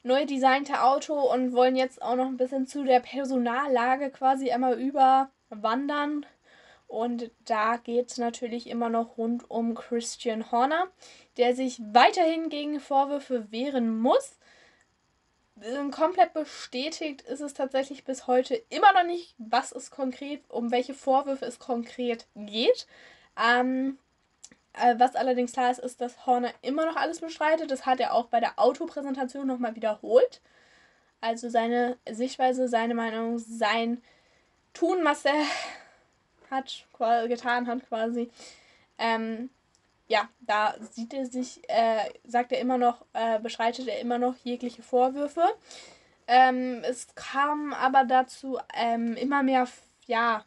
neu 0.02 0.24
designte 0.24 0.82
Auto 0.82 1.14
und 1.14 1.52
wollen 1.52 1.76
jetzt 1.76 2.00
auch 2.00 2.14
noch 2.14 2.26
ein 2.26 2.36
bisschen 2.36 2.66
zu 2.66 2.84
der 2.84 3.00
Personallage 3.00 4.10
quasi 4.10 4.50
einmal 4.50 4.78
überwandern. 4.80 6.24
Und 6.86 7.32
da 7.44 7.76
geht 7.76 8.12
es 8.12 8.18
natürlich 8.18 8.68
immer 8.68 8.88
noch 8.88 9.18
rund 9.18 9.50
um 9.50 9.74
Christian 9.74 10.52
Horner, 10.52 10.86
der 11.36 11.54
sich 11.56 11.80
weiterhin 11.92 12.48
gegen 12.48 12.78
Vorwürfe 12.78 13.50
wehren 13.50 13.98
muss. 13.98 14.38
Ähm, 15.62 15.90
komplett 15.90 16.34
bestätigt 16.34 17.22
ist 17.22 17.40
es 17.40 17.54
tatsächlich 17.54 18.04
bis 18.04 18.26
heute 18.26 18.54
immer 18.68 18.92
noch 18.92 19.04
nicht, 19.04 19.34
was 19.38 19.72
es 19.72 19.90
konkret, 19.90 20.42
um 20.48 20.70
welche 20.70 20.94
Vorwürfe 20.94 21.46
es 21.46 21.58
konkret 21.58 22.26
geht. 22.34 22.86
Ähm, 23.42 23.98
äh, 24.74 24.94
was 24.98 25.16
allerdings 25.16 25.52
klar 25.52 25.70
ist, 25.70 25.80
ist, 25.80 26.00
dass 26.00 26.26
Horner 26.26 26.52
immer 26.62 26.84
noch 26.86 26.96
alles 26.96 27.20
bestreitet. 27.20 27.70
Das 27.70 27.86
hat 27.86 28.00
er 28.00 28.12
auch 28.14 28.26
bei 28.26 28.40
der 28.40 28.58
Autopräsentation 28.58 29.46
nochmal 29.46 29.74
wiederholt. 29.74 30.42
Also 31.20 31.48
seine 31.48 31.96
Sichtweise, 32.08 32.68
seine 32.68 32.94
Meinung, 32.94 33.38
sein 33.38 34.02
Tun, 34.74 34.98
was 35.04 35.24
er 35.24 35.34
hat, 36.50 36.86
getan 37.28 37.66
hat 37.66 37.88
quasi. 37.88 38.30
Ähm, 38.98 39.50
ja, 40.08 40.28
da 40.40 40.74
sieht 40.92 41.14
er 41.14 41.26
sich, 41.26 41.62
äh, 41.68 42.10
sagt 42.24 42.52
er 42.52 42.60
immer 42.60 42.78
noch, 42.78 43.04
äh, 43.12 43.38
beschreitet 43.40 43.88
er 43.88 44.00
immer 44.00 44.18
noch 44.18 44.34
jegliche 44.44 44.82
Vorwürfe. 44.82 45.44
Ähm, 46.28 46.82
es 46.84 47.14
kam 47.14 47.72
aber 47.72 48.04
dazu 48.04 48.58
ähm, 48.74 49.14
immer 49.16 49.42
mehr, 49.42 49.66
ja, 50.06 50.44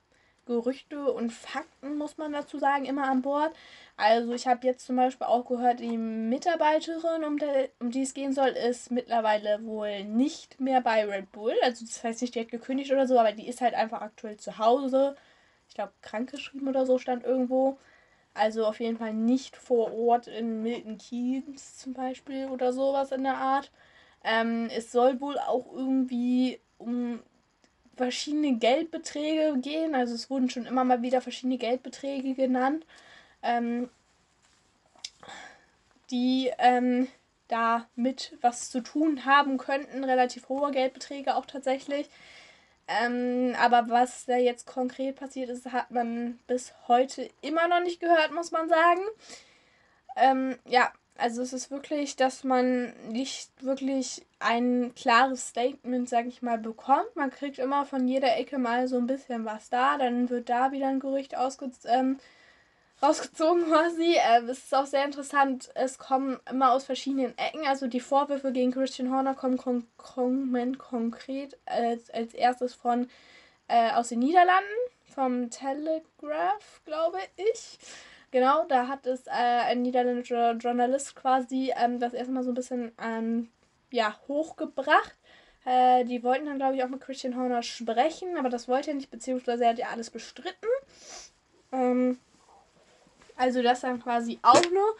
Gerüchte 0.50 1.12
und 1.12 1.32
Fakten, 1.32 1.96
muss 1.98 2.18
man 2.18 2.34
dazu 2.34 2.58
sagen, 2.58 2.86
immer 2.86 3.08
an 3.08 3.22
Bord. 3.22 3.56
Also 3.98 4.34
ich 4.34 4.48
habe 4.48 4.66
jetzt 4.66 4.86
zum 4.88 4.96
Beispiel 4.96 5.28
auch 5.28 5.46
gehört, 5.46 5.80
die 5.80 5.96
Mitarbeiterin, 5.98 7.24
um, 7.24 7.38
der, 7.38 7.70
um 7.80 7.92
die 7.92 8.01
es 8.01 8.16
gehen 8.16 8.34
soll, 8.34 8.50
ist 8.50 8.89
mittlerweile 8.89 9.63
wohl 9.63 10.04
nicht 10.06 10.60
mehr 10.60 10.82
bei 10.82 11.06
Red 11.06 11.32
Bull. 11.32 11.54
Also 11.62 11.86
das 11.86 12.04
heißt 12.04 12.22
nicht, 12.22 12.34
die 12.34 12.39
hat 12.39 12.50
gekündigt 12.50 12.92
oder 12.92 13.06
so, 13.06 13.20
aber 13.20 13.32
die 13.32 13.48
ist 13.48 13.62
halt 13.62 13.75
einfach 13.75 14.01
aktuell 14.01 14.38
zu 14.38 14.58
Hause. 14.58 15.16
Ich 15.68 15.75
glaube, 15.75 15.94
krankgeschrieben 16.01 16.68
oder 16.68 16.88
so 16.88 16.98
stand 16.98 17.25
irgendwo. 17.25 17.78
Also 18.33 18.65
auf 18.65 18.79
jeden 18.79 18.98
Fall 18.98 19.13
nicht 19.13 19.57
vor 19.57 19.93
Ort 19.93 20.27
in 20.27 20.63
Milton 20.63 20.98
Keynes 20.98 21.77
zum 21.77 21.93
Beispiel 21.93 22.48
oder 22.48 22.71
sowas 22.71 23.12
in 23.12 23.24
der 23.24 23.38
Art. 23.38 23.71
Ähm, 24.24 24.69
es 24.75 24.91
soll 24.91 25.19
wohl 25.21 25.38
auch 25.39 25.71
irgendwie 25.74 26.59
um 26.77 27.19
verschiedene 27.95 28.55
Geldbeträge 28.55 29.59
gehen. 29.59 29.93
Also 29.93 30.15
es 30.15 30.29
wurden 30.29 30.50
schon 30.50 30.65
immer 30.65 30.83
mal 30.83 31.01
wieder 31.01 31.21
verschiedene 31.21 31.57
Geldbeträge 31.57 32.33
genannt, 32.33 32.86
ähm, 33.43 33.89
die 36.12 36.50
ähm, 36.59 37.07
da 37.50 37.88
mit 37.95 38.38
was 38.41 38.69
zu 38.69 38.81
tun 38.81 39.25
haben 39.25 39.57
könnten. 39.57 40.03
Relativ 40.03 40.48
hohe 40.50 40.71
Geldbeträge 40.71 41.36
auch 41.36 41.45
tatsächlich. 41.45 42.09
Ähm, 42.89 43.55
aber 43.60 43.89
was 43.89 44.25
da 44.25 44.38
jetzt 44.38 44.65
konkret 44.65 45.15
passiert 45.17 45.50
ist, 45.50 45.72
hat 45.72 45.91
man 45.91 46.39
bis 46.48 46.74
heute 46.88 47.29
immer 47.41 47.67
noch 47.67 47.81
nicht 47.81 48.00
gehört, 48.00 48.34
muss 48.34 48.51
man 48.51 48.67
sagen. 48.67 49.01
Ähm, 50.15 50.58
ja, 50.65 50.91
also 51.17 51.43
es 51.43 51.53
ist 51.53 51.69
wirklich, 51.69 52.15
dass 52.15 52.43
man 52.43 52.93
nicht 53.12 53.51
wirklich 53.63 54.25
ein 54.39 54.93
klares 54.96 55.50
Statement, 55.50 56.10
sag 56.10 56.25
ich 56.25 56.41
mal, 56.41 56.58
bekommt. 56.58 57.15
Man 57.15 57.29
kriegt 57.29 57.60
immer 57.60 57.86
von 57.86 58.08
jeder 58.08 58.38
Ecke 58.38 58.58
mal 58.58 58.88
so 58.88 58.98
ein 58.98 59.08
bisschen 59.08 59.46
was 59.46 59.69
da, 59.69 59.98
dann 59.98 60.29
wird 60.29 60.50
da 60.50 60.72
wieder 60.72 60.88
ein 60.88 61.00
Gerücht 61.00 61.38
ausge 61.38 61.69
ähm, 61.86 62.19
rausgezogen 63.01 63.65
quasi. 63.65 64.15
Äh, 64.15 64.44
es 64.44 64.60
ist 64.60 64.75
auch 64.75 64.86
sehr 64.86 65.06
interessant, 65.06 65.70
es 65.75 65.98
kommen 65.98 66.39
immer 66.50 66.72
aus 66.72 66.86
verschiedenen 66.86 67.38
Ecken. 67.38 67.65
Also 67.68 67.88
die 67.88 68.00
Vorwürfe 68.00 68.51
gegen 68.51 68.72
Christian 68.72 69.12
Horner 69.12 69.36
kommen, 69.36 69.58
kon 69.58 69.88
kommen 69.98 70.77
konkret 70.77 71.58
als, 71.65 72.10
als 72.10 72.34
erstes 72.34 72.74
von 72.74 73.10
äh, 73.68 73.91
aus 73.91 74.10
den 74.10 74.20
Niederlanden, 74.20 74.70
vom 75.13 75.50
Telegraph, 75.50 76.82
glaube 76.86 77.20
ich. 77.36 77.77
Genau, 78.32 78.65
da 78.65 78.88
hat 78.88 79.08
es 79.08 79.26
äh, 79.26 79.32
ein 79.32 79.82
niederländischer 79.82 80.52
Journalist 80.54 81.15
quasi 81.15 81.73
ähm, 81.76 82.00
das 82.00 82.13
erstmal 82.13 82.43
so 82.43 82.52
ein 82.52 82.56
bisschen 82.56 82.91
ähm, 83.02 83.50
ja, 83.91 84.15
hochgebracht. 84.28 85.15
Äh, 85.65 86.06
die 86.06 86.23
wollten 86.23 86.45
dann, 86.45 86.58
glaube 86.58 86.76
ich, 86.76 86.84
auch 86.84 86.89
mit 86.89 87.02
Christian 87.02 87.36
Horner 87.36 87.63
sprechen, 87.63 88.38
aber 88.38 88.50
das 88.50 88.67
wollte 88.67 88.91
er 88.91 88.95
nicht, 88.95 89.10
beziehungsweise 89.10 89.63
er 89.63 89.71
hat 89.71 89.80
ja 89.80 89.88
alles 89.89 90.10
bestritten. 90.10 90.67
Ähm, 91.71 92.19
also 93.39 93.63
das 93.63 93.80
dann 93.80 94.04
quasi 94.04 94.38
auch 94.41 94.62
nur. 94.69 94.95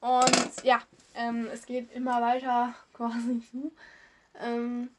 Und 0.00 0.62
ja, 0.62 0.80
ähm, 1.14 1.48
es 1.52 1.64
geht 1.66 1.90
immer 1.92 2.20
weiter 2.20 2.74
quasi 2.92 3.42
zu. 3.50 3.72
Ähm, 4.40 4.90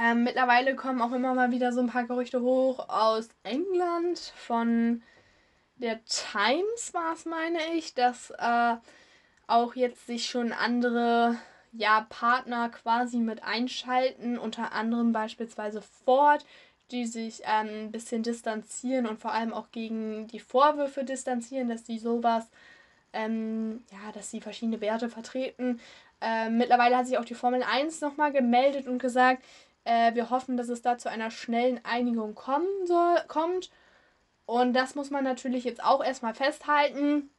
ähm, 0.00 0.24
mittlerweile 0.24 0.74
kommen 0.74 1.02
auch 1.02 1.12
immer 1.12 1.34
mal 1.34 1.50
wieder 1.50 1.72
so 1.72 1.80
ein 1.80 1.88
paar 1.88 2.04
Gerüchte 2.04 2.40
hoch 2.40 2.88
aus 2.88 3.28
England 3.42 4.18
von 4.36 5.02
der 5.76 6.00
Times 6.04 6.94
war 6.94 7.12
es, 7.12 7.26
meine 7.26 7.58
ich, 7.74 7.92
dass 7.92 8.30
äh, 8.30 8.76
auch 9.46 9.74
jetzt 9.74 10.06
sich 10.06 10.26
schon 10.26 10.52
andere 10.52 11.36
ja, 11.72 12.06
Partner 12.08 12.70
quasi 12.70 13.18
mit 13.18 13.42
einschalten, 13.42 14.38
unter 14.38 14.72
anderem 14.72 15.12
beispielsweise 15.12 15.82
Ford, 15.82 16.44
die 16.92 17.06
sich 17.06 17.42
ähm, 17.44 17.86
ein 17.86 17.92
bisschen 17.92 18.22
distanzieren 18.22 19.06
und 19.06 19.20
vor 19.20 19.32
allem 19.32 19.52
auch 19.52 19.70
gegen 19.72 20.28
die 20.28 20.40
Vorwürfe 20.40 21.04
distanzieren, 21.04 21.68
dass 21.68 21.86
sie 21.86 21.98
sowas, 21.98 22.48
ähm, 23.12 23.82
ja, 23.90 24.12
dass 24.12 24.30
sie 24.30 24.40
verschiedene 24.40 24.80
Werte 24.80 25.08
vertreten. 25.08 25.80
Äh, 26.20 26.50
mittlerweile 26.50 26.96
hat 26.96 27.06
sich 27.06 27.18
auch 27.18 27.24
die 27.24 27.34
Formel 27.34 27.62
1 27.62 28.00
nochmal 28.00 28.32
gemeldet 28.32 28.86
und 28.86 28.98
gesagt, 28.98 29.42
äh, 29.84 30.14
wir 30.14 30.30
hoffen, 30.30 30.56
dass 30.56 30.68
es 30.68 30.82
da 30.82 30.98
zu 30.98 31.10
einer 31.10 31.30
schnellen 31.30 31.80
Einigung 31.84 32.34
kommen 32.34 32.86
soll, 32.86 33.16
kommt. 33.26 33.70
Und 34.46 34.74
das 34.74 34.94
muss 34.94 35.10
man 35.10 35.24
natürlich 35.24 35.64
jetzt 35.64 35.82
auch 35.82 36.04
erstmal 36.04 36.34
festhalten. 36.34 37.30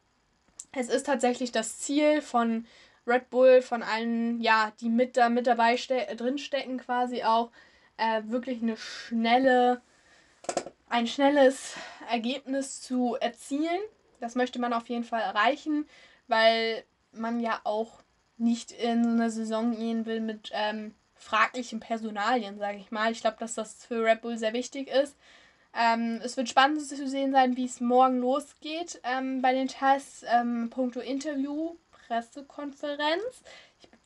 Es 0.72 0.90
ist 0.90 1.06
tatsächlich 1.06 1.52
das 1.52 1.80
Ziel 1.80 2.22
von 2.22 2.66
Red 3.06 3.30
Bull, 3.30 3.62
von 3.62 3.84
allen, 3.84 4.42
ja, 4.42 4.72
die 4.80 4.90
mit 4.90 5.18
da 5.18 5.30
mit 5.30 5.46
dabei 5.46 5.76
drinstecken, 5.76 6.80
quasi 6.80 7.24
auch, 7.24 7.52
äh, 7.98 8.22
wirklich 8.26 8.62
eine 8.62 8.78
schnelle, 8.78 9.82
ein 10.90 11.08
schnelles 11.08 11.76
Ergebnis 12.10 12.82
zu 12.82 13.16
erzielen. 13.16 13.82
Das 14.20 14.36
möchte 14.36 14.60
man 14.60 14.74
auf 14.74 14.88
jeden 14.90 15.04
Fall 15.04 15.22
erreichen, 15.22 15.88
weil 16.28 16.84
man 17.12 17.40
ja 17.40 17.60
auch 17.64 18.02
nicht 18.38 18.72
in 18.72 19.04
so 19.04 19.10
eine 19.10 19.30
Saison 19.30 19.76
gehen 19.76 20.06
will 20.06 20.20
mit 20.20 20.52
ähm, 20.54 20.94
fraglichen 21.16 21.80
Personalien, 21.80 22.58
sage 22.58 22.78
ich 22.78 22.92
mal. 22.92 23.12
Ich 23.12 23.22
glaube, 23.22 23.38
dass 23.40 23.56
das 23.56 23.86
für 23.86 24.04
Red 24.04 24.22
Bull 24.22 24.38
sehr 24.38 24.54
wichtig 24.54 24.90
ist. 24.90 25.16
Ähm, 25.76 26.20
es 26.24 26.38
wird 26.38 26.50
spannend 26.50 26.82
zu 26.82 27.08
sehen 27.08 27.32
sein, 27.32 27.58
wie 27.58 27.66
es 27.66 27.82
morgen 27.82 28.20
losgeht 28.20 29.00
ähm, 29.04 29.42
bei 29.42 29.54
den 29.54 29.68
Tests. 29.68 30.24
Ähm, 30.28 30.70
Punkto 30.70 31.00
Interview, 31.00 31.76
Pressekonferenz 31.92 33.44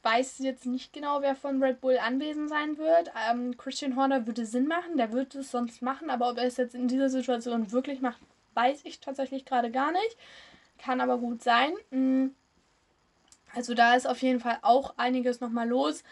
weiß 0.07 0.37
jetzt 0.39 0.65
nicht 0.65 0.93
genau, 0.93 1.21
wer 1.21 1.35
von 1.35 1.61
Red 1.61 1.81
Bull 1.81 1.97
anwesend 1.97 2.47
sein 2.47 2.77
wird. 2.77 3.11
Ähm, 3.29 3.57
Christian 3.57 3.97
Horner 3.97 4.25
würde 4.25 4.45
Sinn 4.45 4.65
machen, 4.65 4.95
der 4.95 5.11
würde 5.11 5.39
es 5.39 5.51
sonst 5.51 5.81
machen, 5.81 6.09
aber 6.09 6.29
ob 6.29 6.37
er 6.37 6.45
es 6.45 6.55
jetzt 6.55 6.75
in 6.75 6.87
dieser 6.87 7.09
Situation 7.09 7.73
wirklich 7.73 7.99
macht, 7.99 8.21
weiß 8.53 8.85
ich 8.85 9.01
tatsächlich 9.01 9.43
gerade 9.43 9.69
gar 9.69 9.91
nicht. 9.91 10.17
Kann 10.77 11.01
aber 11.01 11.17
gut 11.17 11.43
sein. 11.43 11.73
Mm. 11.91 12.27
Also 13.53 13.73
da 13.73 13.95
ist 13.95 14.07
auf 14.07 14.21
jeden 14.21 14.39
Fall 14.39 14.59
auch 14.61 14.93
einiges 14.95 15.41
nochmal 15.41 15.67
los. 15.67 16.03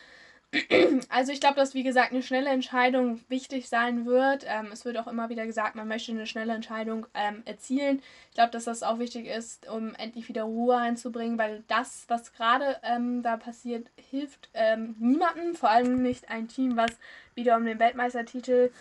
Also 1.09 1.31
ich 1.31 1.39
glaube, 1.39 1.55
dass 1.55 1.73
wie 1.73 1.83
gesagt 1.83 2.11
eine 2.11 2.23
schnelle 2.23 2.49
Entscheidung 2.49 3.21
wichtig 3.29 3.69
sein 3.69 4.05
wird. 4.05 4.45
Ähm, 4.47 4.69
es 4.71 4.85
wird 4.85 4.97
auch 4.97 5.07
immer 5.07 5.29
wieder 5.29 5.45
gesagt, 5.45 5.75
man 5.75 5.87
möchte 5.87 6.11
eine 6.11 6.27
schnelle 6.27 6.53
Entscheidung 6.53 7.05
ähm, 7.13 7.41
erzielen. 7.45 8.01
Ich 8.29 8.35
glaube, 8.35 8.51
dass 8.51 8.65
das 8.65 8.83
auch 8.83 8.99
wichtig 8.99 9.27
ist, 9.27 9.67
um 9.67 9.93
endlich 9.95 10.27
wieder 10.29 10.43
Ruhe 10.43 10.75
reinzubringen, 10.75 11.37
weil 11.37 11.63
das, 11.67 12.05
was 12.07 12.33
gerade 12.33 12.77
ähm, 12.83 13.21
da 13.23 13.37
passiert, 13.37 13.87
hilft 14.09 14.49
ähm, 14.53 14.95
niemandem, 14.99 15.55
vor 15.55 15.69
allem 15.69 16.01
nicht 16.01 16.29
ein 16.29 16.47
Team, 16.47 16.77
was 16.77 16.91
wieder 17.33 17.57
um 17.57 17.65
den 17.65 17.79
Weltmeistertitel 17.79 18.71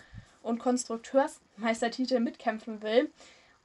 und 0.41 0.59
Konstrukteursmeistertitel 0.59 2.19
mitkämpfen 2.19 2.81
will. 2.81 3.09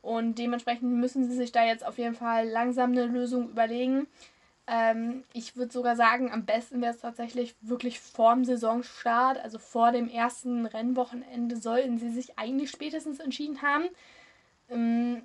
Und 0.02 0.38
dementsprechend 0.38 0.92
müssen 0.94 1.28
sie 1.28 1.36
sich 1.36 1.52
da 1.52 1.64
jetzt 1.64 1.84
auf 1.84 1.98
jeden 1.98 2.14
Fall 2.14 2.48
langsam 2.48 2.92
eine 2.92 3.04
Lösung 3.04 3.50
überlegen. 3.50 4.06
Ähm, 4.72 5.24
ich 5.32 5.56
würde 5.56 5.72
sogar 5.72 5.96
sagen, 5.96 6.30
am 6.30 6.44
besten 6.44 6.80
wäre 6.80 6.94
es 6.94 7.00
tatsächlich 7.00 7.56
wirklich 7.60 7.98
vorm 7.98 8.44
Saisonstart, 8.44 9.38
also 9.38 9.58
vor 9.58 9.90
dem 9.90 10.08
ersten 10.08 10.64
Rennwochenende, 10.64 11.56
sollten 11.56 11.98
sie 11.98 12.10
sich 12.10 12.38
eigentlich 12.38 12.70
spätestens 12.70 13.18
entschieden 13.18 13.62
haben. 13.62 13.88
Ähm, 14.68 15.22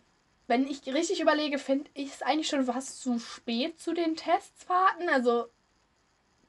wenn 0.47 0.67
ich 0.67 0.85
richtig 0.87 1.21
überlege, 1.21 1.59
finde 1.59 1.91
ich 1.93 2.09
es 2.09 2.21
eigentlich 2.23 2.47
schon 2.47 2.65
fast 2.65 3.01
zu 3.01 3.19
spät 3.19 3.79
zu 3.79 3.93
den 3.93 4.15
Testfahrten. 4.15 5.09
Also 5.09 5.45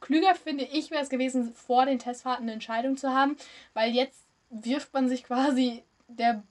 klüger 0.01 0.35
finde 0.35 0.65
ich 0.65 0.91
wäre 0.91 1.03
es 1.03 1.11
gewesen, 1.11 1.53
vor 1.55 1.85
den 1.85 1.99
Testfahrten 1.99 2.45
eine 2.45 2.53
Entscheidung 2.55 2.97
zu 2.97 3.13
haben, 3.13 3.37
weil 3.75 3.93
jetzt 3.93 4.25
wirft 4.49 4.95
man 4.95 5.11
sich 5.11 5.25
quasi 5.25 5.83
der, 6.09 6.43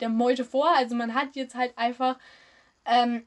der 0.00 0.08
Meute 0.08 0.44
vor. 0.44 0.68
Also 0.76 0.96
man 0.96 1.14
hat 1.14 1.36
jetzt 1.36 1.54
halt 1.54 1.78
einfach 1.78 2.18
ähm, 2.84 3.24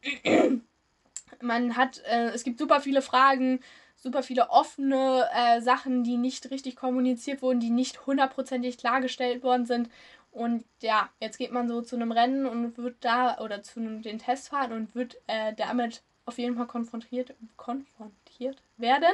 man 1.42 1.78
hat, 1.78 2.02
äh, 2.06 2.30
es 2.30 2.44
gibt 2.44 2.60
super 2.60 2.82
viele 2.82 3.02
Fragen 3.02 3.60
super 3.98 4.24
viele 4.24 4.50
offene 4.50 5.28
äh, 5.34 5.62
Sachen, 5.62 6.04
die 6.04 6.18
nicht 6.18 6.52
richtig 6.52 6.76
kommuniziert 6.76 7.42
wurden, 7.42 7.60
die 7.60 7.70
nicht 7.70 8.06
hundertprozentig 8.06 8.78
klargestellt 8.78 9.44
worden 9.44 9.66
sind. 9.66 9.90
Und 10.32 10.66
ja, 10.82 11.10
jetzt 11.20 11.38
geht 11.38 11.52
man 11.52 11.68
so 11.68 11.82
zu 11.82 11.96
einem 11.96 12.12
Rennen 12.12 12.46
und 12.46 12.78
wird 12.78 12.98
da 13.02 13.40
oder 13.40 13.64
zu 13.64 13.80
einem, 13.80 14.02
den 14.04 14.20
Testfahrten 14.20 14.76
und 14.76 14.96
wird 14.96 15.18
äh, 15.26 15.54
damit 15.56 16.04
auf 16.26 16.38
jeden 16.38 16.56
Fall 16.56 16.68
konfrontiert, 16.68 17.34
konfrontiert 17.56 18.62
werden. 18.78 19.14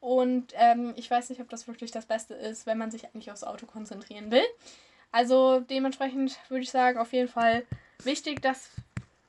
Und 0.00 0.52
ähm, 0.54 0.94
ich 0.96 1.10
weiß 1.10 1.28
nicht, 1.28 1.40
ob 1.40 1.48
das 1.50 1.68
wirklich 1.68 1.90
das 1.90 2.06
Beste 2.06 2.34
ist, 2.34 2.64
wenn 2.66 2.78
man 2.78 2.90
sich 2.90 3.04
eigentlich 3.06 3.30
aufs 3.30 3.44
Auto 3.44 3.66
konzentrieren 3.66 4.30
will. 4.30 4.44
Also 5.12 5.60
dementsprechend 5.60 6.38
würde 6.48 6.62
ich 6.62 6.70
sagen, 6.70 6.98
auf 6.98 7.12
jeden 7.12 7.28
Fall 7.28 7.64
wichtig, 8.02 8.40
dass 8.40 8.70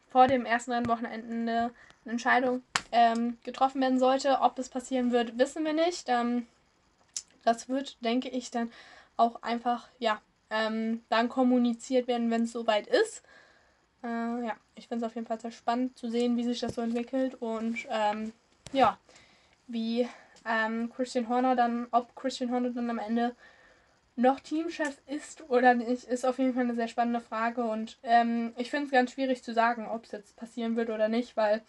vor 0.09 0.27
dem 0.27 0.45
ersten 0.45 0.71
Rennwochenende 0.71 1.71
eine 2.07 2.13
Entscheidung 2.13 2.63
ähm, 2.91 3.37
getroffen 3.43 3.81
werden 3.81 3.99
sollte. 3.99 4.39
Ob 4.41 4.57
es 4.59 4.69
passieren 4.69 5.11
wird, 5.11 5.37
wissen 5.37 5.65
wir 5.65 5.73
nicht. 5.73 6.05
Ähm, 6.07 6.47
das 7.43 7.69
wird, 7.69 8.03
denke 8.03 8.29
ich, 8.29 8.51
dann 8.51 8.71
auch 9.17 9.41
einfach, 9.41 9.87
ja, 9.99 10.21
ähm, 10.49 11.03
dann 11.09 11.29
kommuniziert 11.29 12.07
werden, 12.07 12.31
wenn 12.31 12.43
es 12.43 12.51
soweit 12.51 12.87
ist. 12.87 13.23
Äh, 14.03 14.07
ja, 14.07 14.55
ich 14.75 14.87
finde 14.87 15.05
es 15.05 15.09
auf 15.09 15.15
jeden 15.15 15.27
Fall 15.27 15.39
sehr 15.39 15.51
spannend 15.51 15.97
zu 15.97 16.09
sehen, 16.09 16.37
wie 16.37 16.43
sich 16.43 16.59
das 16.59 16.75
so 16.75 16.81
entwickelt 16.81 17.35
und 17.41 17.77
ähm, 17.89 18.31
ja, 18.71 18.97
wie 19.67 20.07
ähm, 20.45 20.91
Christian 20.95 21.27
Horner 21.27 21.55
dann, 21.55 21.87
ob 21.91 22.15
Christian 22.15 22.51
Horner 22.51 22.69
dann 22.69 22.89
am 22.89 22.99
Ende 22.99 23.35
noch 24.15 24.39
Teamchef 24.39 24.97
ist 25.07 25.47
oder 25.49 25.73
nicht, 25.73 26.05
ist 26.05 26.25
auf 26.25 26.39
jeden 26.39 26.53
Fall 26.53 26.63
eine 26.63 26.75
sehr 26.75 26.87
spannende 26.87 27.21
Frage. 27.21 27.63
Und 27.63 27.97
ähm, 28.03 28.53
ich 28.57 28.69
finde 28.69 28.85
es 28.85 28.91
ganz 28.91 29.11
schwierig 29.11 29.43
zu 29.43 29.53
sagen, 29.53 29.87
ob 29.87 30.05
es 30.05 30.11
jetzt 30.11 30.35
passieren 30.35 30.75
wird 30.75 30.89
oder 30.89 31.07
nicht, 31.07 31.37
weil 31.37 31.61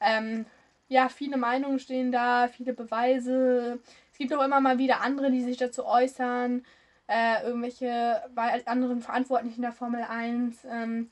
ähm, 0.00 0.46
ja, 0.88 1.08
viele 1.08 1.36
Meinungen 1.36 1.78
stehen 1.78 2.12
da, 2.12 2.48
viele 2.48 2.72
Beweise. 2.72 3.78
Es 4.12 4.18
gibt 4.18 4.32
auch 4.32 4.44
immer 4.44 4.60
mal 4.60 4.78
wieder 4.78 5.02
andere, 5.02 5.30
die 5.30 5.42
sich 5.42 5.56
dazu 5.56 5.84
äußern. 5.84 6.64
Äh, 7.06 7.42
irgendwelche 7.44 8.22
bei 8.34 8.66
anderen 8.66 9.00
Verantwortlichen 9.00 9.62
der 9.62 9.72
Formel 9.72 10.02
1, 10.02 10.58
ähm, 10.70 11.08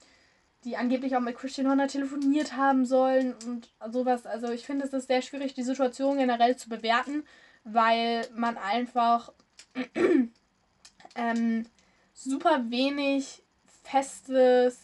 die 0.64 0.77
angeblich 0.77 1.16
auch 1.16 1.20
mit 1.20 1.37
Christian 1.37 1.68
Horner 1.68 1.88
telefoniert 1.88 2.55
haben 2.55 2.85
sollen 2.85 3.35
und 3.46 3.70
sowas. 3.90 4.27
Also 4.27 4.51
ich 4.51 4.66
finde 4.66 4.85
es 4.85 4.92
ist 4.92 5.09
sehr 5.09 5.22
schwierig, 5.22 5.55
die 5.55 5.62
Situation 5.62 6.18
generell 6.18 6.57
zu 6.57 6.68
bewerten, 6.68 7.25
weil 7.64 8.27
man 8.35 8.59
einfach 8.59 9.33
ähm, 11.14 11.66
super 12.12 12.64
wenig 12.68 13.42
festes, 13.85 14.79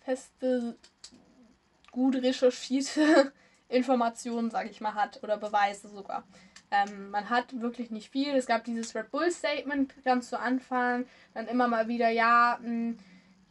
feste, 0.00 0.76
gut 1.90 2.16
recherchierte 2.16 3.32
Informationen, 3.68 4.50
sage 4.50 4.70
ich 4.70 4.80
mal, 4.80 4.94
hat 4.94 5.22
oder 5.22 5.36
Beweise 5.36 5.88
sogar. 5.88 6.24
Ähm, 6.70 7.10
man 7.10 7.30
hat 7.30 7.60
wirklich 7.60 7.90
nicht 7.90 8.10
viel. 8.10 8.34
Es 8.34 8.46
gab 8.46 8.64
dieses 8.64 8.94
Red 8.94 9.10
Bull 9.10 9.30
Statement 9.30 9.94
ganz 10.04 10.28
zu 10.28 10.38
Anfang, 10.38 11.06
dann 11.34 11.48
immer 11.48 11.68
mal 11.68 11.88
wieder, 11.88 12.10
ja, 12.10 12.58
mh, 12.60 12.66
hm, 12.66 12.98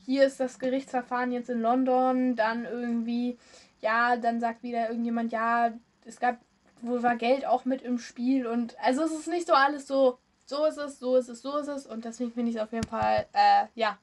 hier 0.06 0.26
ist 0.26 0.39
das 0.39 0.60
Gerichtsverfahren 0.60 1.32
jetzt 1.32 1.50
in 1.50 1.62
London, 1.62 2.36
dann 2.36 2.65
irgendwie, 2.65 3.38
ja, 3.82 4.15
dann 4.15 4.39
sagt 4.39 4.63
wieder 4.63 4.89
irgendjemand, 4.89 5.32
ja, 5.32 5.73
es 6.06 6.19
gab, 6.19 6.39
wohl 6.82 7.04
war 7.04 7.17
Geld 7.17 7.45
auch 7.45 7.65
mit 7.65 7.82
im 7.82 8.00
Spiel 8.00 8.47
und 8.47 8.80
also 8.80 9.04
es 9.04 9.12
ist 9.12 9.28
nicht 9.28 9.47
so 9.47 9.54
alles 9.54 9.88
so 9.88 10.19
so 10.47 10.65
ist 10.65 10.78
es, 10.78 11.00
so 11.00 11.17
ist 11.17 11.28
es, 11.30 11.41
so 11.41 11.58
ist 11.58 11.67
es. 11.67 11.86
Und 11.86 12.06
deswegen 12.06 12.32
finde 12.32 12.50
ich 12.52 12.56
es 12.56 12.62
auf 12.62 12.71
jeden 12.71 12.88
Fall, 12.88 13.28
äh, 13.34 13.65
ja, 13.76 13.97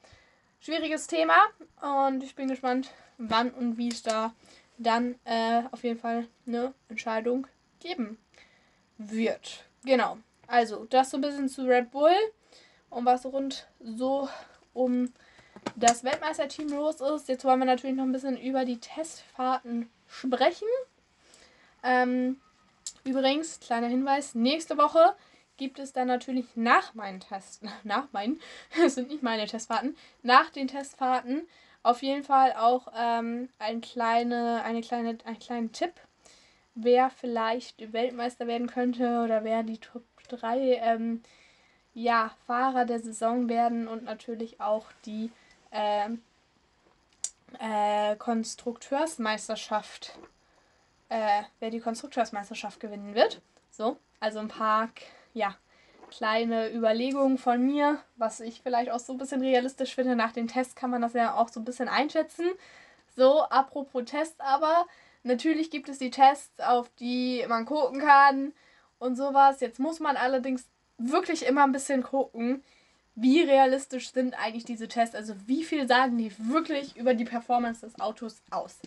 schwieriges 0.61 1.07
Thema. 1.07 1.35
Und 1.81 2.23
ich 2.23 2.35
bin 2.35 2.49
gespannt, 2.49 2.91
wann 3.19 3.51
und 3.51 3.79
wie 3.79 3.89
es 3.89 4.03
da 4.03 4.35
dann 4.79 5.15
äh, 5.25 5.63
auf 5.71 5.85
jeden 5.85 5.99
Fall 5.99 6.27
eine 6.47 6.75
Entscheidung 6.89 7.47
geben 7.81 8.19
wird. 8.99 9.65
Genau. 9.85 10.19
Also, 10.47 10.85
das 10.87 11.11
so 11.11 11.19
ein 11.19 11.21
bisschen 11.21 11.49
zu 11.49 11.67
Red 11.67 11.91
Bull 11.91 12.15
und 12.91 13.05
was 13.05 13.25
rund 13.25 13.67
so 13.81 14.29
um 14.73 15.13
das 15.77 16.05
Weltmeisterteam 16.05 16.69
los 16.69 17.01
ist. 17.01 17.29
Jetzt 17.29 17.45
wollen 17.45 17.61
wir 17.61 17.67
natürlich 17.67 17.97
noch 17.97 18.05
ein 18.05 18.13
bisschen 18.13 18.39
über 18.39 18.65
die 18.65 18.79
Testfahrten 18.79 19.89
sprechen. 20.07 20.69
Ähm, 21.83 22.41
übrigens, 23.05 23.61
kleiner 23.61 23.89
Hinweis, 23.89 24.35
nächste 24.35 24.77
Woche 24.77 25.15
gibt 25.57 25.79
es 25.79 25.93
dann 25.93 26.09
natürlich 26.09 26.47
nach 26.55 26.95
meinen 26.95 27.21
Tests, 27.21 27.61
nach 27.85 28.13
meinen, 28.13 28.41
das 28.77 28.97
sind 28.97 29.09
nicht 29.09 29.23
meine 29.23 29.47
Testfahrten, 29.47 29.97
nach 30.23 30.51
den 30.51 30.69
Testfahrten 30.69 31.47
auf 31.85 32.03
jeden 32.03 32.25
Fall 32.25 32.55
auch 32.55 32.89
ähm, 32.99 33.49
ein 33.59 33.81
kleine, 33.81 34.63
eine 34.65 34.81
kleine, 34.81 35.19
einen 35.25 35.39
kleinen 35.39 35.73
Tipp, 35.73 35.93
wer 36.75 37.11
vielleicht 37.11 37.93
Weltmeister 37.93 38.49
werden 38.49 38.67
könnte 38.67 39.23
oder 39.23 39.45
wer 39.45 39.63
die 39.63 39.79
Top 39.79 40.03
3 40.29 40.81
ähm, 40.83 41.23
ja, 41.93 42.33
Fahrer 42.47 42.87
der 42.87 42.99
Saison 42.99 43.49
werden 43.49 43.87
und 43.87 44.03
natürlich 44.03 44.61
auch 44.61 44.87
die 45.05 45.31
ähm, 45.71 46.23
äh, 47.61 48.17
Konstrukteursmeisterschaft, 48.17 50.19
äh, 51.11 51.43
wer 51.61 51.71
die 51.71 51.81
Konstrukteursmeisterschaft 51.81 52.81
gewinnen 52.81 53.15
wird. 53.15 53.41
So, 53.71 53.99
also 54.19 54.41
ein 54.41 54.49
paar 54.49 54.89
ja, 55.35 55.55
kleine 56.17 56.73
Überlegungen 56.73 57.39
von 57.39 57.65
mir, 57.65 57.99
was 58.17 58.41
ich 58.41 58.61
vielleicht 58.63 58.91
auch 58.91 59.01
so 59.01 59.13
ein 59.13 59.19
bisschen 59.19 59.41
realistisch 59.41 59.95
finde. 59.95 60.15
Nach 60.15 60.33
den 60.33 60.47
Tests 60.47 60.77
kann 60.77 60.91
man 60.91 61.03
das 61.03 61.13
ja 61.13 61.35
auch 61.35 61.49
so 61.49 61.61
ein 61.61 61.65
bisschen 61.65 61.89
einschätzen. 61.89 62.47
So, 63.17 63.43
apropos 63.43 64.05
Tests 64.05 64.39
aber, 64.39 64.87
natürlich 65.25 65.71
gibt 65.71 65.89
es 65.89 65.99
die 65.99 66.11
Tests, 66.11 66.61
auf 66.61 66.89
die 67.01 67.45
man 67.49 67.65
gucken 67.65 68.01
kann 68.01 68.53
und 68.99 69.17
sowas. 69.17 69.61
Jetzt 69.61 69.81
muss 69.81 69.99
man 69.99 70.17
allerdings 70.17 70.69
wirklich 70.99 71.47
immer 71.47 71.65
ein 71.65 71.73
bisschen 71.73 72.05
gucken, 72.05 72.63
wie 73.17 73.43
realistisch 73.43 74.13
sind 74.13 74.35
eigentlich 74.35 74.65
diese 74.65 74.87
Tests. 74.87 75.17
Also 75.17 75.35
wie 75.47 75.65
viel 75.65 75.89
sagen 75.89 76.17
die 76.17 76.33
wirklich 76.39 76.97
über 76.97 77.15
die 77.15 77.25
Performance 77.25 77.81
des 77.81 77.99
Autos 77.99 78.41
aus. 78.51 78.79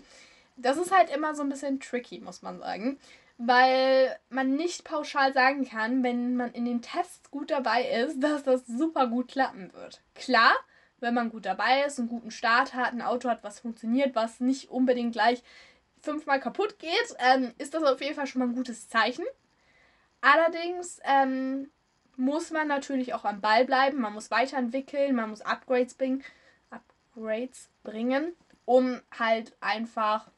Das 0.55 0.77
ist 0.77 0.95
halt 0.95 1.13
immer 1.13 1.35
so 1.35 1.43
ein 1.43 1.49
bisschen 1.49 1.79
tricky, 1.81 2.19
muss 2.19 2.41
man 2.41 2.59
sagen 2.59 2.97
weil 3.38 4.17
man 4.30 4.56
nicht 4.56 4.84
pauschal 4.84 5.34
sagen 5.34 5.67
kann, 5.67 6.04
wenn 6.04 6.36
man 6.36 6.52
in 6.54 6.65
den 6.65 6.82
Tests 6.82 7.30
gut 7.30 7.52
dabei 7.52 7.88
ist, 7.89 8.19
dass 8.23 8.43
das 8.43 8.65
super 8.65 9.08
gut 9.08 9.30
klappen 9.30 9.71
wird. 9.73 10.02
Klar, 10.15 10.54
wenn 11.00 11.13
man 11.13 11.30
gut 11.30 11.45
dabei 11.45 11.84
ist, 11.84 12.00
einen 12.00 12.10
guten 12.10 12.32
Start 12.32 12.73
hat, 12.73 12.93
ein 12.93 13.02
Auto 13.02 13.30
hat, 13.30 13.43
was 13.43 13.60
funktioniert, 13.60 14.15
was 14.15 14.39
nicht 14.39 14.69
unbedingt 14.69 15.13
gleich 15.13 15.43
fünfmal 16.02 16.39
kaputt 16.39 16.80
geht, 16.80 17.15
ähm, 17.19 17.54
ist 17.58 17.73
das 17.73 17.84
auf 17.84 18.02
jeden 18.02 18.15
Fall 18.15 18.28
schon 18.28 18.39
mal 18.39 18.47
ein 18.47 18.56
gutes 18.56 18.89
Zeichen. 18.89 19.26
Allerdings 20.21 21.00
ähm, 21.04 21.69
muss 22.15 22.50
man 22.52 22.67
natürlich 22.67 23.13
auch 23.13 23.26
am 23.26 23.41
Ball 23.41 23.65
bleiben, 23.65 24.00
man 24.00 24.13
muss 24.13 24.32
weiterentwickeln, 24.32 25.15
man 25.15 25.30
muss 25.30 25.41
Upgrades 25.41 25.93
bringen, 25.93 26.23
Upgrades 26.71 27.69
bringen, 27.84 28.36
um 28.65 29.00
halt 29.17 29.56
einfach 29.62 30.32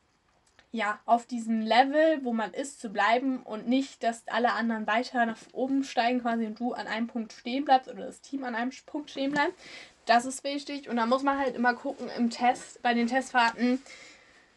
ja, 0.71 0.99
auf 1.05 1.25
diesem 1.25 1.61
Level, 1.61 2.23
wo 2.23 2.31
man 2.31 2.53
ist, 2.53 2.79
zu 2.79 2.89
bleiben 2.89 3.41
und 3.41 3.67
nicht, 3.67 4.03
dass 4.03 4.27
alle 4.27 4.53
anderen 4.53 4.85
weiter 4.85 5.25
nach 5.25 5.37
oben 5.51 5.83
steigen 5.83 6.21
quasi 6.21 6.45
und 6.45 6.59
du 6.59 6.73
an 6.73 6.87
einem 6.87 7.07
Punkt 7.07 7.33
stehen 7.33 7.65
bleibst 7.65 7.89
oder 7.89 8.05
das 8.05 8.21
Team 8.21 8.43
an 8.43 8.55
einem 8.55 8.71
Punkt 8.85 9.09
stehen 9.09 9.31
bleibt. 9.31 9.53
Das 10.05 10.25
ist 10.25 10.43
wichtig 10.43 10.87
und 10.89 10.97
da 10.97 11.05
muss 11.05 11.23
man 11.23 11.39
halt 11.39 11.55
immer 11.55 11.73
gucken 11.73 12.09
im 12.17 12.29
Test, 12.29 12.81
bei 12.81 12.93
den 12.93 13.07
Testfahrten, 13.07 13.81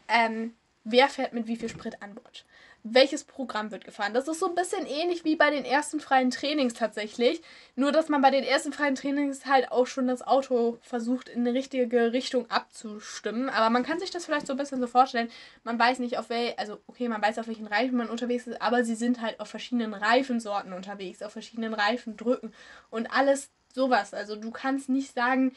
ähm, 0.07 0.53
wer 0.83 1.09
fährt 1.09 1.33
mit 1.33 1.47
wie 1.47 1.55
viel 1.55 1.69
Sprit 1.69 2.01
an 2.01 2.13
Bord 2.13 2.45
welches 2.83 3.23
Programm 3.23 3.71
wird 3.71 3.85
gefahren. 3.85 4.13
Das 4.13 4.27
ist 4.27 4.39
so 4.39 4.47
ein 4.47 4.55
bisschen 4.55 4.85
ähnlich 4.85 5.23
wie 5.23 5.37
bei 5.37 5.49
den 5.49 5.63
ersten 5.63 6.01
freien 6.01 6.31
Trainings 6.31 6.73
tatsächlich. 6.73 7.41
Nur, 7.77 7.93
dass 7.93 8.09
man 8.09 8.21
bei 8.21 8.29
den 8.29 8.43
ersten 8.43 8.73
freien 8.73 8.95
Trainings 8.95 9.45
halt 9.45 9.71
auch 9.71 9.87
schon 9.87 10.07
das 10.07 10.21
Auto 10.21 10.77
versucht, 10.81 11.29
in 11.29 11.41
eine 11.47 11.53
richtige 11.53 12.11
Richtung 12.11 12.51
abzustimmen. 12.51 13.49
Aber 13.49 13.69
man 13.69 13.83
kann 13.83 13.99
sich 13.99 14.11
das 14.11 14.25
vielleicht 14.25 14.47
so 14.47 14.53
ein 14.53 14.57
bisschen 14.57 14.81
so 14.81 14.87
vorstellen. 14.87 15.31
Man 15.63 15.79
weiß 15.79 15.99
nicht, 15.99 16.17
auf 16.17 16.29
welchen, 16.29 16.59
also 16.59 16.77
okay, 16.87 17.07
man 17.07 17.21
weiß, 17.21 17.39
auf 17.39 17.47
welchen 17.47 17.67
Reifen 17.67 17.97
man 17.97 18.09
unterwegs 18.09 18.47
ist, 18.47 18.61
aber 18.61 18.83
sie 18.83 18.95
sind 18.95 19.21
halt 19.21 19.39
auf 19.39 19.47
verschiedenen 19.47 19.93
Reifensorten 19.93 20.73
unterwegs, 20.73 21.21
auf 21.21 21.31
verschiedenen 21.31 21.73
Reifendrücken 21.73 22.53
und 22.89 23.07
alles 23.11 23.49
sowas. 23.73 24.13
Also 24.13 24.35
du 24.35 24.51
kannst 24.51 24.89
nicht 24.89 25.13
sagen, 25.13 25.55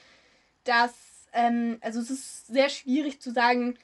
dass, 0.62 0.94
ähm, 1.32 1.78
also 1.80 1.98
es 2.00 2.10
ist 2.10 2.46
sehr 2.46 2.68
schwierig 2.68 3.20
zu 3.20 3.32
sagen, 3.32 3.76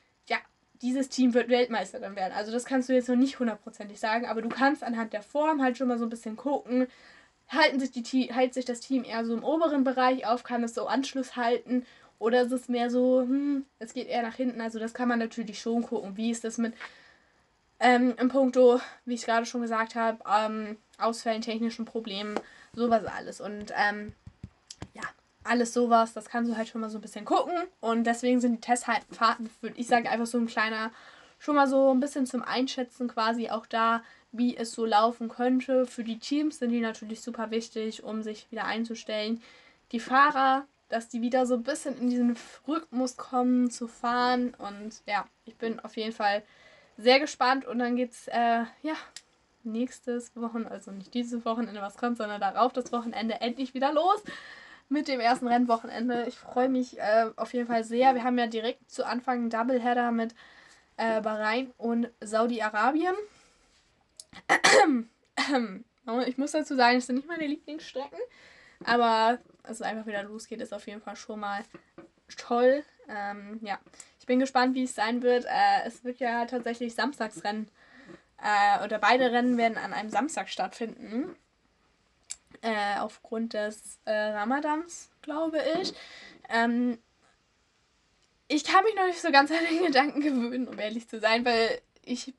dieses 0.83 1.09
Team 1.09 1.33
wird 1.33 1.49
Weltmeister 1.49 2.01
dann 2.01 2.17
werden. 2.17 2.33
Also 2.37 2.53
das 2.53 2.65
kannst 2.65 2.89
du 2.89 2.93
jetzt 2.93 3.09
noch 3.09 3.17
nicht 3.17 3.39
hundertprozentig 3.39 3.99
sagen, 4.01 4.27
aber 4.27 4.43
du 4.43 4.49
kannst 4.49 4.83
anhand 4.83 5.13
der 5.13 5.23
Form 5.23 5.63
halt 5.63 5.79
schon 5.79 5.89
mal 5.89 5.99
so 5.99 6.07
ein 6.07 6.11
bisschen 6.11 6.37
gucken. 6.37 6.89
Halten 7.49 7.81
sich 7.81 7.91
die, 7.93 8.33
hält 8.33 8.55
sich 8.55 8.65
das 8.65 8.81
Team 8.81 9.05
eher 9.05 9.25
so 9.25 9.35
im 9.35 9.45
oberen 9.45 9.85
Bereich 9.85 10.27
auf, 10.27 10.43
kann 10.43 10.65
es 10.65 10.75
so 10.75 10.87
Anschluss 10.87 11.37
halten 11.37 11.87
oder 12.19 12.43
ist 12.43 12.53
es 12.53 12.69
mehr 12.69 12.91
so, 12.91 13.23
hm, 13.23 13.65
es 13.79 13.95
geht 13.95 14.09
eher 14.09 14.23
nach 14.23 14.35
hinten. 14.35 14.61
Also 14.61 14.79
das 14.79 14.95
kann 14.95 15.09
man 15.09 15.19
natürlich 15.19 15.61
schon 15.61 15.83
gucken. 15.83 16.17
Wie 16.17 16.31
ist 16.31 16.45
das 16.45 16.59
mit 16.59 16.75
ähm, 17.81 18.15
im 18.19 18.29
Punkto, 18.29 18.81
wie 19.05 19.15
ich 19.15 19.25
gerade 19.25 19.45
schon 19.45 19.63
gesagt 19.63 19.95
habe, 19.97 20.19
ähm, 20.29 20.77
Ausfällen, 20.99 21.43
technischen 21.43 21.85
Problemen, 21.85 22.39
sowas 22.75 23.05
alles. 23.05 23.41
Und 23.41 23.73
ähm, 23.77 24.15
alles 25.45 25.73
sowas, 25.73 26.13
das 26.13 26.29
kannst 26.29 26.51
du 26.51 26.57
halt 26.57 26.69
schon 26.69 26.81
mal 26.81 26.91
so 26.91 26.99
ein 26.99 27.03
bisschen 27.03 27.25
gucken. 27.25 27.55
Und 27.81 28.05
deswegen 28.05 28.41
sind 28.41 28.53
die 28.53 28.61
Testfahrten, 28.61 29.51
würde 29.61 29.79
ich 29.79 29.87
sagen, 29.87 30.07
einfach 30.07 30.27
so 30.27 30.39
ein 30.39 30.47
kleiner, 30.47 30.91
schon 31.39 31.57
mal 31.57 31.69
so 31.69 31.91
ein 31.91 32.01
bisschen 32.01 32.27
zum 32.27 32.43
Einschätzen 32.43 33.09
quasi 33.09 33.51
auch 33.51 33.67
da, 33.67 34.03
wie 34.31 34.57
es 34.57 34.73
so 34.73 34.85
laufen 34.85 35.29
könnte. 35.29 35.87
Für 35.87 36.05
die 36.05 36.19
Teams 36.19 36.59
sind 36.59 36.71
die 36.71 36.81
natürlich 36.81 37.21
super 37.21 37.51
wichtig, 37.51 38.03
um 38.03 38.23
sich 38.23 38.51
wieder 38.51 38.65
einzustellen. 38.65 39.43
Die 39.93 40.01
Fahrer, 40.01 40.65
dass 40.89 41.09
die 41.09 41.21
wieder 41.21 41.47
so 41.47 41.55
ein 41.55 41.63
bisschen 41.63 41.99
in 41.99 42.11
diesen 42.11 42.37
Rhythmus 42.67 43.17
kommen 43.17 43.71
zu 43.71 43.89
fahren. 43.89 44.55
Und 44.59 45.03
ja, 45.07 45.27
ich 45.45 45.57
bin 45.57 45.81
auf 45.81 45.97
jeden 45.97 46.13
Fall 46.13 46.43
sehr 46.97 47.21
gespannt. 47.21 47.67
Und 47.67 47.79
dann 47.79 47.97
geht's, 47.97 48.29
äh, 48.29 48.65
ja, 48.83 48.95
nächstes 49.65 50.35
Wochenende, 50.35 50.71
also 50.71 50.91
nicht 50.91 51.15
dieses 51.15 51.45
Wochenende, 51.45 51.81
was 51.81 51.97
kommt, 51.97 52.17
sondern 52.17 52.41
darauf 52.41 52.73
das 52.73 52.93
Wochenende 52.93 53.41
endlich 53.41 53.75
wieder 53.75 53.93
los 53.93 54.23
mit 54.93 55.09
dem 55.09 55.21
ersten 55.21 55.49
Rennwochenende. 55.49 56.27
Ich 56.29 56.37
freue 56.37 56.69
mich 56.69 56.99
äh, 56.99 57.31
auf 57.37 57.53
jeden 57.55 57.67
Fall 57.67 57.83
sehr. 57.83 58.15
Wir 58.15 58.25
haben 58.25 58.39
ja 58.39 58.47
direkt 58.47 58.91
zu 58.91 59.05
Anfang 59.05 59.39
einen 59.39 59.51
Doubleheader 59.51 60.13
mit 60.13 60.35
äh, 60.97 61.21
Bahrain 61.21 61.73
und 61.79 62.11
Saudi-Arabien. 62.21 63.15
ich 66.27 66.39
muss 66.39 66.53
dazu 66.53 66.77
sagen, 66.77 66.99
es 66.99 67.07
sind 67.07 67.17
nicht 67.17 67.29
meine 67.29 67.47
Lieblingsstrecken, 67.47 68.19
aber 68.85 69.39
dass 69.63 69.73
es 69.73 69.83
einfach 69.83 70.07
wieder 70.07 70.23
losgeht, 70.23 70.61
ist 70.61 70.75
auf 70.75 70.87
jeden 70.87 71.01
Fall 71.01 71.17
schon 71.17 71.41
mal 71.41 71.63
toll. 72.37 72.85
Ähm, 73.09 73.59
ja, 73.63 73.79
ich 74.21 74.27
bin 74.27 74.39
gespannt, 74.39 74.75
wie 74.75 74.85
es 74.85 74.95
sein 74.95 75.23
wird. 75.23 75.45
Äh, 75.47 75.87
es 75.87 76.05
wird 76.05 76.19
ja 76.19 76.45
tatsächlich 76.47 76.95
Samstagsrennen 76.95 77.69
äh, 78.43 78.85
oder 78.85 78.99
beide 78.99 79.33
Rennen 79.33 79.57
werden 79.57 79.79
an 79.79 79.93
einem 79.93 80.11
Samstag 80.11 80.49
stattfinden. 80.49 81.35
Äh, 82.63 82.99
aufgrund 82.99 83.55
des 83.55 83.99
äh, 84.05 84.13
Ramadans, 84.13 85.11
glaube 85.21 85.61
ich. 85.81 85.93
Ähm, 86.49 86.99
ich 88.49 88.65
kann 88.65 88.85
mich 88.85 88.95
noch 88.95 89.07
nicht 89.07 89.21
so 89.21 89.31
ganz 89.31 89.51
an 89.51 89.59
den 89.69 89.85
Gedanken 89.87 90.21
gewöhnen, 90.21 90.69
um 90.69 90.79
ehrlich 90.79 91.09
zu 91.09 91.19
sein, 91.19 91.45
weil 91.45 91.81
ich 92.05 92.33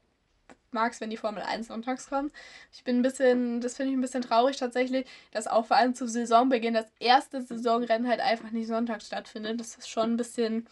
mag 0.72 0.94
es, 0.94 1.02
wenn 1.02 1.10
die 1.10 1.18
Formel 1.18 1.44
1 1.44 1.68
sonntags 1.68 2.10
kommt. 2.10 2.34
Ich 2.72 2.84
bin 2.84 3.00
ein 3.00 3.02
bisschen, 3.04 3.62
das 3.62 3.76
finde 3.76 3.92
ich 3.92 3.98
ein 3.98 4.02
bisschen 4.02 4.24
traurig 4.24 4.58
tatsächlich, 4.58 5.06
dass 5.32 5.48
auch 5.48 5.68
vor 5.68 5.78
allem 5.78 5.94
zu 5.94 6.08
Saisonbeginn 6.08 6.74
das 6.74 6.92
erste 7.00 7.42
Saisonrennen 7.42 8.08
halt 8.08 8.22
einfach 8.22 8.50
nicht 8.52 8.68
sonntags 8.68 9.08
stattfindet. 9.08 9.60
Das 9.60 9.76
ist 9.76 9.90
schon 9.90 10.14
ein 10.14 10.18
bisschen 10.18 10.68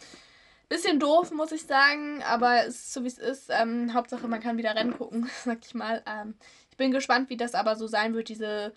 Bisschen 0.72 0.98
doof, 0.98 1.30
muss 1.32 1.52
ich 1.52 1.64
sagen, 1.66 2.22
aber 2.22 2.64
es 2.66 2.76
ist 2.76 2.94
so 2.94 3.04
wie 3.04 3.08
es 3.08 3.18
ist. 3.18 3.50
Ähm, 3.50 3.92
Hauptsache, 3.92 4.26
man 4.26 4.40
kann 4.40 4.56
wieder 4.56 4.74
Rennen 4.74 4.96
gucken, 4.96 5.28
sag 5.44 5.58
ich 5.66 5.74
mal. 5.74 6.02
Ähm, 6.06 6.34
ich 6.70 6.78
bin 6.78 6.92
gespannt, 6.92 7.28
wie 7.28 7.36
das 7.36 7.54
aber 7.54 7.76
so 7.76 7.86
sein 7.86 8.14
wird, 8.14 8.30
diese 8.30 8.72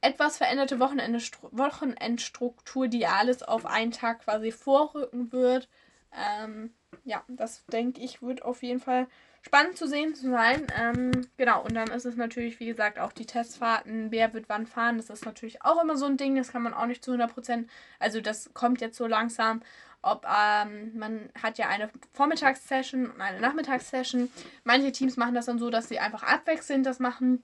etwas 0.00 0.38
veränderte 0.38 0.80
Wochenendstruktur, 0.80 2.88
die 2.88 3.06
alles 3.06 3.42
auf 3.42 3.66
einen 3.66 3.90
Tag 3.90 4.24
quasi 4.24 4.52
vorrücken 4.52 5.32
wird. 5.32 5.68
Ähm, 6.12 6.72
ja, 7.04 7.22
das 7.28 7.64
denke 7.66 8.00
ich, 8.00 8.22
wird 8.22 8.42
auf 8.42 8.62
jeden 8.62 8.80
Fall 8.80 9.06
spannend 9.42 9.76
zu 9.76 9.86
sehen 9.86 10.14
zu 10.14 10.30
sein. 10.30 10.66
Ähm, 10.78 11.26
genau, 11.36 11.62
und 11.62 11.74
dann 11.74 11.90
ist 11.90 12.04
es 12.04 12.16
natürlich, 12.16 12.60
wie 12.60 12.66
gesagt, 12.66 12.98
auch 12.98 13.12
die 13.12 13.26
Testfahrten, 13.26 14.10
wer 14.10 14.34
wird 14.34 14.48
wann 14.48 14.66
fahren. 14.66 14.96
Das 14.96 15.10
ist 15.10 15.24
natürlich 15.24 15.62
auch 15.62 15.82
immer 15.82 15.96
so 15.96 16.06
ein 16.06 16.16
Ding, 16.16 16.36
das 16.36 16.52
kann 16.52 16.62
man 16.62 16.74
auch 16.74 16.86
nicht 16.86 17.04
zu 17.04 17.12
100%, 17.12 17.66
also 17.98 18.20
das 18.20 18.52
kommt 18.54 18.80
jetzt 18.80 18.96
so 18.96 19.06
langsam 19.06 19.62
ob 20.02 20.26
ähm, 20.26 20.98
man 20.98 21.28
hat 21.40 21.58
ja 21.58 21.68
eine 21.68 21.90
Vormittagssession 22.14 23.10
und 23.10 23.20
eine 23.20 23.40
Nachmittagssession. 23.40 24.30
Manche 24.64 24.92
Teams 24.92 25.16
machen 25.16 25.34
das 25.34 25.46
dann 25.46 25.58
so, 25.58 25.70
dass 25.70 25.88
sie 25.88 25.98
einfach 25.98 26.22
abwechselnd 26.22 26.86
das 26.86 27.00
machen. 27.00 27.42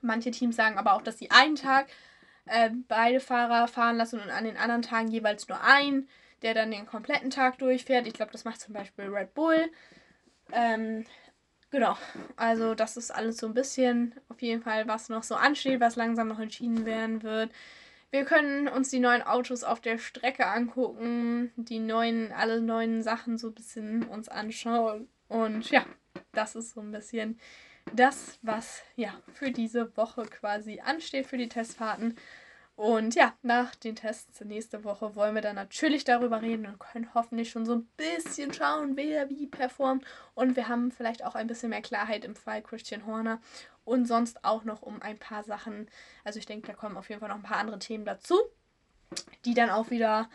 Manche 0.00 0.30
Teams 0.30 0.56
sagen 0.56 0.78
aber 0.78 0.94
auch, 0.94 1.02
dass 1.02 1.18
sie 1.18 1.30
einen 1.30 1.56
Tag 1.56 1.86
äh, 2.46 2.70
beide 2.88 3.20
Fahrer 3.20 3.68
fahren 3.68 3.96
lassen 3.96 4.20
und 4.20 4.30
an 4.30 4.44
den 4.44 4.56
anderen 4.56 4.82
Tagen 4.82 5.08
jeweils 5.08 5.48
nur 5.48 5.62
einen, 5.62 6.08
der 6.42 6.54
dann 6.54 6.70
den 6.70 6.86
kompletten 6.86 7.30
Tag 7.30 7.58
durchfährt. 7.58 8.06
Ich 8.06 8.14
glaube, 8.14 8.32
das 8.32 8.44
macht 8.44 8.60
zum 8.60 8.74
Beispiel 8.74 9.06
Red 9.06 9.34
Bull. 9.34 9.70
Ähm, 10.52 11.04
genau, 11.70 11.96
also 12.36 12.74
das 12.74 12.96
ist 12.96 13.10
alles 13.10 13.38
so 13.38 13.46
ein 13.46 13.54
bisschen 13.54 14.14
auf 14.28 14.42
jeden 14.42 14.62
Fall, 14.62 14.86
was 14.86 15.08
noch 15.08 15.22
so 15.22 15.34
ansteht, 15.36 15.80
was 15.80 15.96
langsam 15.96 16.28
noch 16.28 16.38
entschieden 16.38 16.84
werden 16.84 17.22
wird. 17.22 17.50
Wir 18.10 18.24
können 18.24 18.68
uns 18.68 18.90
die 18.90 19.00
neuen 19.00 19.22
Autos 19.22 19.64
auf 19.64 19.80
der 19.80 19.98
Strecke 19.98 20.46
angucken, 20.46 21.50
die 21.56 21.80
neuen, 21.80 22.30
alle 22.30 22.60
neuen 22.60 23.02
Sachen 23.02 23.38
so 23.38 23.48
ein 23.48 23.54
bisschen 23.54 24.04
uns 24.04 24.28
anschauen. 24.28 25.08
Und 25.26 25.68
ja, 25.70 25.84
das 26.32 26.54
ist 26.54 26.74
so 26.74 26.80
ein 26.80 26.92
bisschen 26.92 27.40
das, 27.92 28.38
was 28.42 28.82
ja 28.96 29.14
für 29.32 29.50
diese 29.50 29.96
Woche 29.96 30.24
quasi 30.26 30.80
ansteht 30.80 31.26
für 31.26 31.38
die 31.38 31.48
Testfahrten. 31.48 32.16
Und 32.76 33.14
ja, 33.14 33.32
nach 33.42 33.76
den 33.76 33.94
Tests 33.94 34.40
nächste 34.40 34.82
Woche 34.82 35.14
wollen 35.14 35.36
wir 35.36 35.42
dann 35.42 35.54
natürlich 35.54 36.02
darüber 36.04 36.42
reden 36.42 36.66
und 36.66 36.80
können 36.80 37.14
hoffentlich 37.14 37.50
schon 37.50 37.66
so 37.66 37.76
ein 37.76 37.88
bisschen 37.96 38.52
schauen, 38.52 38.96
wer 38.96 39.30
wie 39.30 39.46
performt. 39.46 40.04
Und 40.34 40.56
wir 40.56 40.66
haben 40.68 40.90
vielleicht 40.90 41.24
auch 41.24 41.36
ein 41.36 41.46
bisschen 41.46 41.70
mehr 41.70 41.82
Klarheit 41.82 42.24
im 42.24 42.34
Fall 42.34 42.62
Christian 42.62 43.06
Horner 43.06 43.40
und 43.84 44.06
sonst 44.06 44.44
auch 44.44 44.64
noch 44.64 44.82
um 44.82 45.00
ein 45.02 45.18
paar 45.18 45.44
Sachen. 45.44 45.88
Also 46.24 46.40
ich 46.40 46.46
denke, 46.46 46.66
da 46.66 46.72
kommen 46.72 46.96
auf 46.96 47.08
jeden 47.08 47.20
Fall 47.20 47.28
noch 47.28 47.36
ein 47.36 47.42
paar 47.42 47.58
andere 47.58 47.78
Themen 47.78 48.04
dazu, 48.04 48.40
die 49.44 49.54
dann 49.54 49.70
auch 49.70 49.90
wieder 49.90 50.28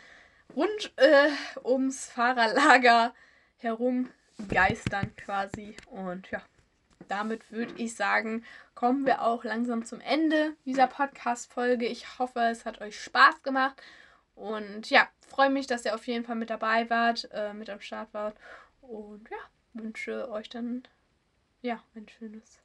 rund 0.56 0.92
äh, 0.96 1.28
ums 1.62 2.06
Fahrerlager 2.06 3.12
herum 3.58 4.08
geistern 4.48 5.14
quasi. 5.16 5.76
Und 5.90 6.30
ja, 6.30 6.40
damit 7.08 7.50
würde 7.50 7.74
ich 7.76 7.94
sagen, 7.94 8.44
kommen 8.74 9.06
wir 9.06 9.22
auch 9.22 9.44
langsam 9.44 9.84
zum 9.84 10.00
Ende 10.00 10.54
dieser 10.64 10.86
Podcast-Folge. 10.86 11.86
Ich 11.86 12.18
hoffe, 12.18 12.40
es 12.40 12.64
hat 12.64 12.80
euch 12.80 13.00
Spaß 13.00 13.42
gemacht. 13.42 13.80
Und 14.34 14.88
ja, 14.88 15.08
freue 15.28 15.50
mich, 15.50 15.66
dass 15.66 15.84
ihr 15.84 15.94
auf 15.94 16.06
jeden 16.06 16.24
Fall 16.24 16.36
mit 16.36 16.50
dabei 16.50 16.88
wart, 16.88 17.28
äh, 17.32 17.52
mit 17.52 17.68
am 17.68 17.80
Start 17.80 18.12
wart. 18.14 18.36
Und 18.80 19.28
ja, 19.30 19.38
wünsche 19.74 20.30
euch 20.30 20.48
dann 20.48 20.82
ja 21.62 21.82
ein 21.94 22.08
schönes, 22.08 22.60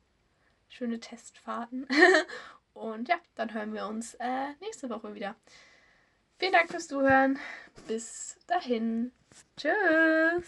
schöne 0.69 0.99
Testfahrten. 0.99 1.87
Und 2.73 3.07
ja, 3.07 3.15
dann 3.35 3.53
hören 3.53 3.73
wir 3.73 3.87
uns 3.87 4.15
äh, 4.15 4.53
nächste 4.59 4.89
Woche 4.89 5.15
wieder. 5.15 5.35
Vielen 6.37 6.51
Dank 6.51 6.69
fürs 6.69 6.87
Zuhören. 6.87 7.39
Bis 7.87 8.37
dahin. 8.47 9.11
Tschüss. 9.57 10.47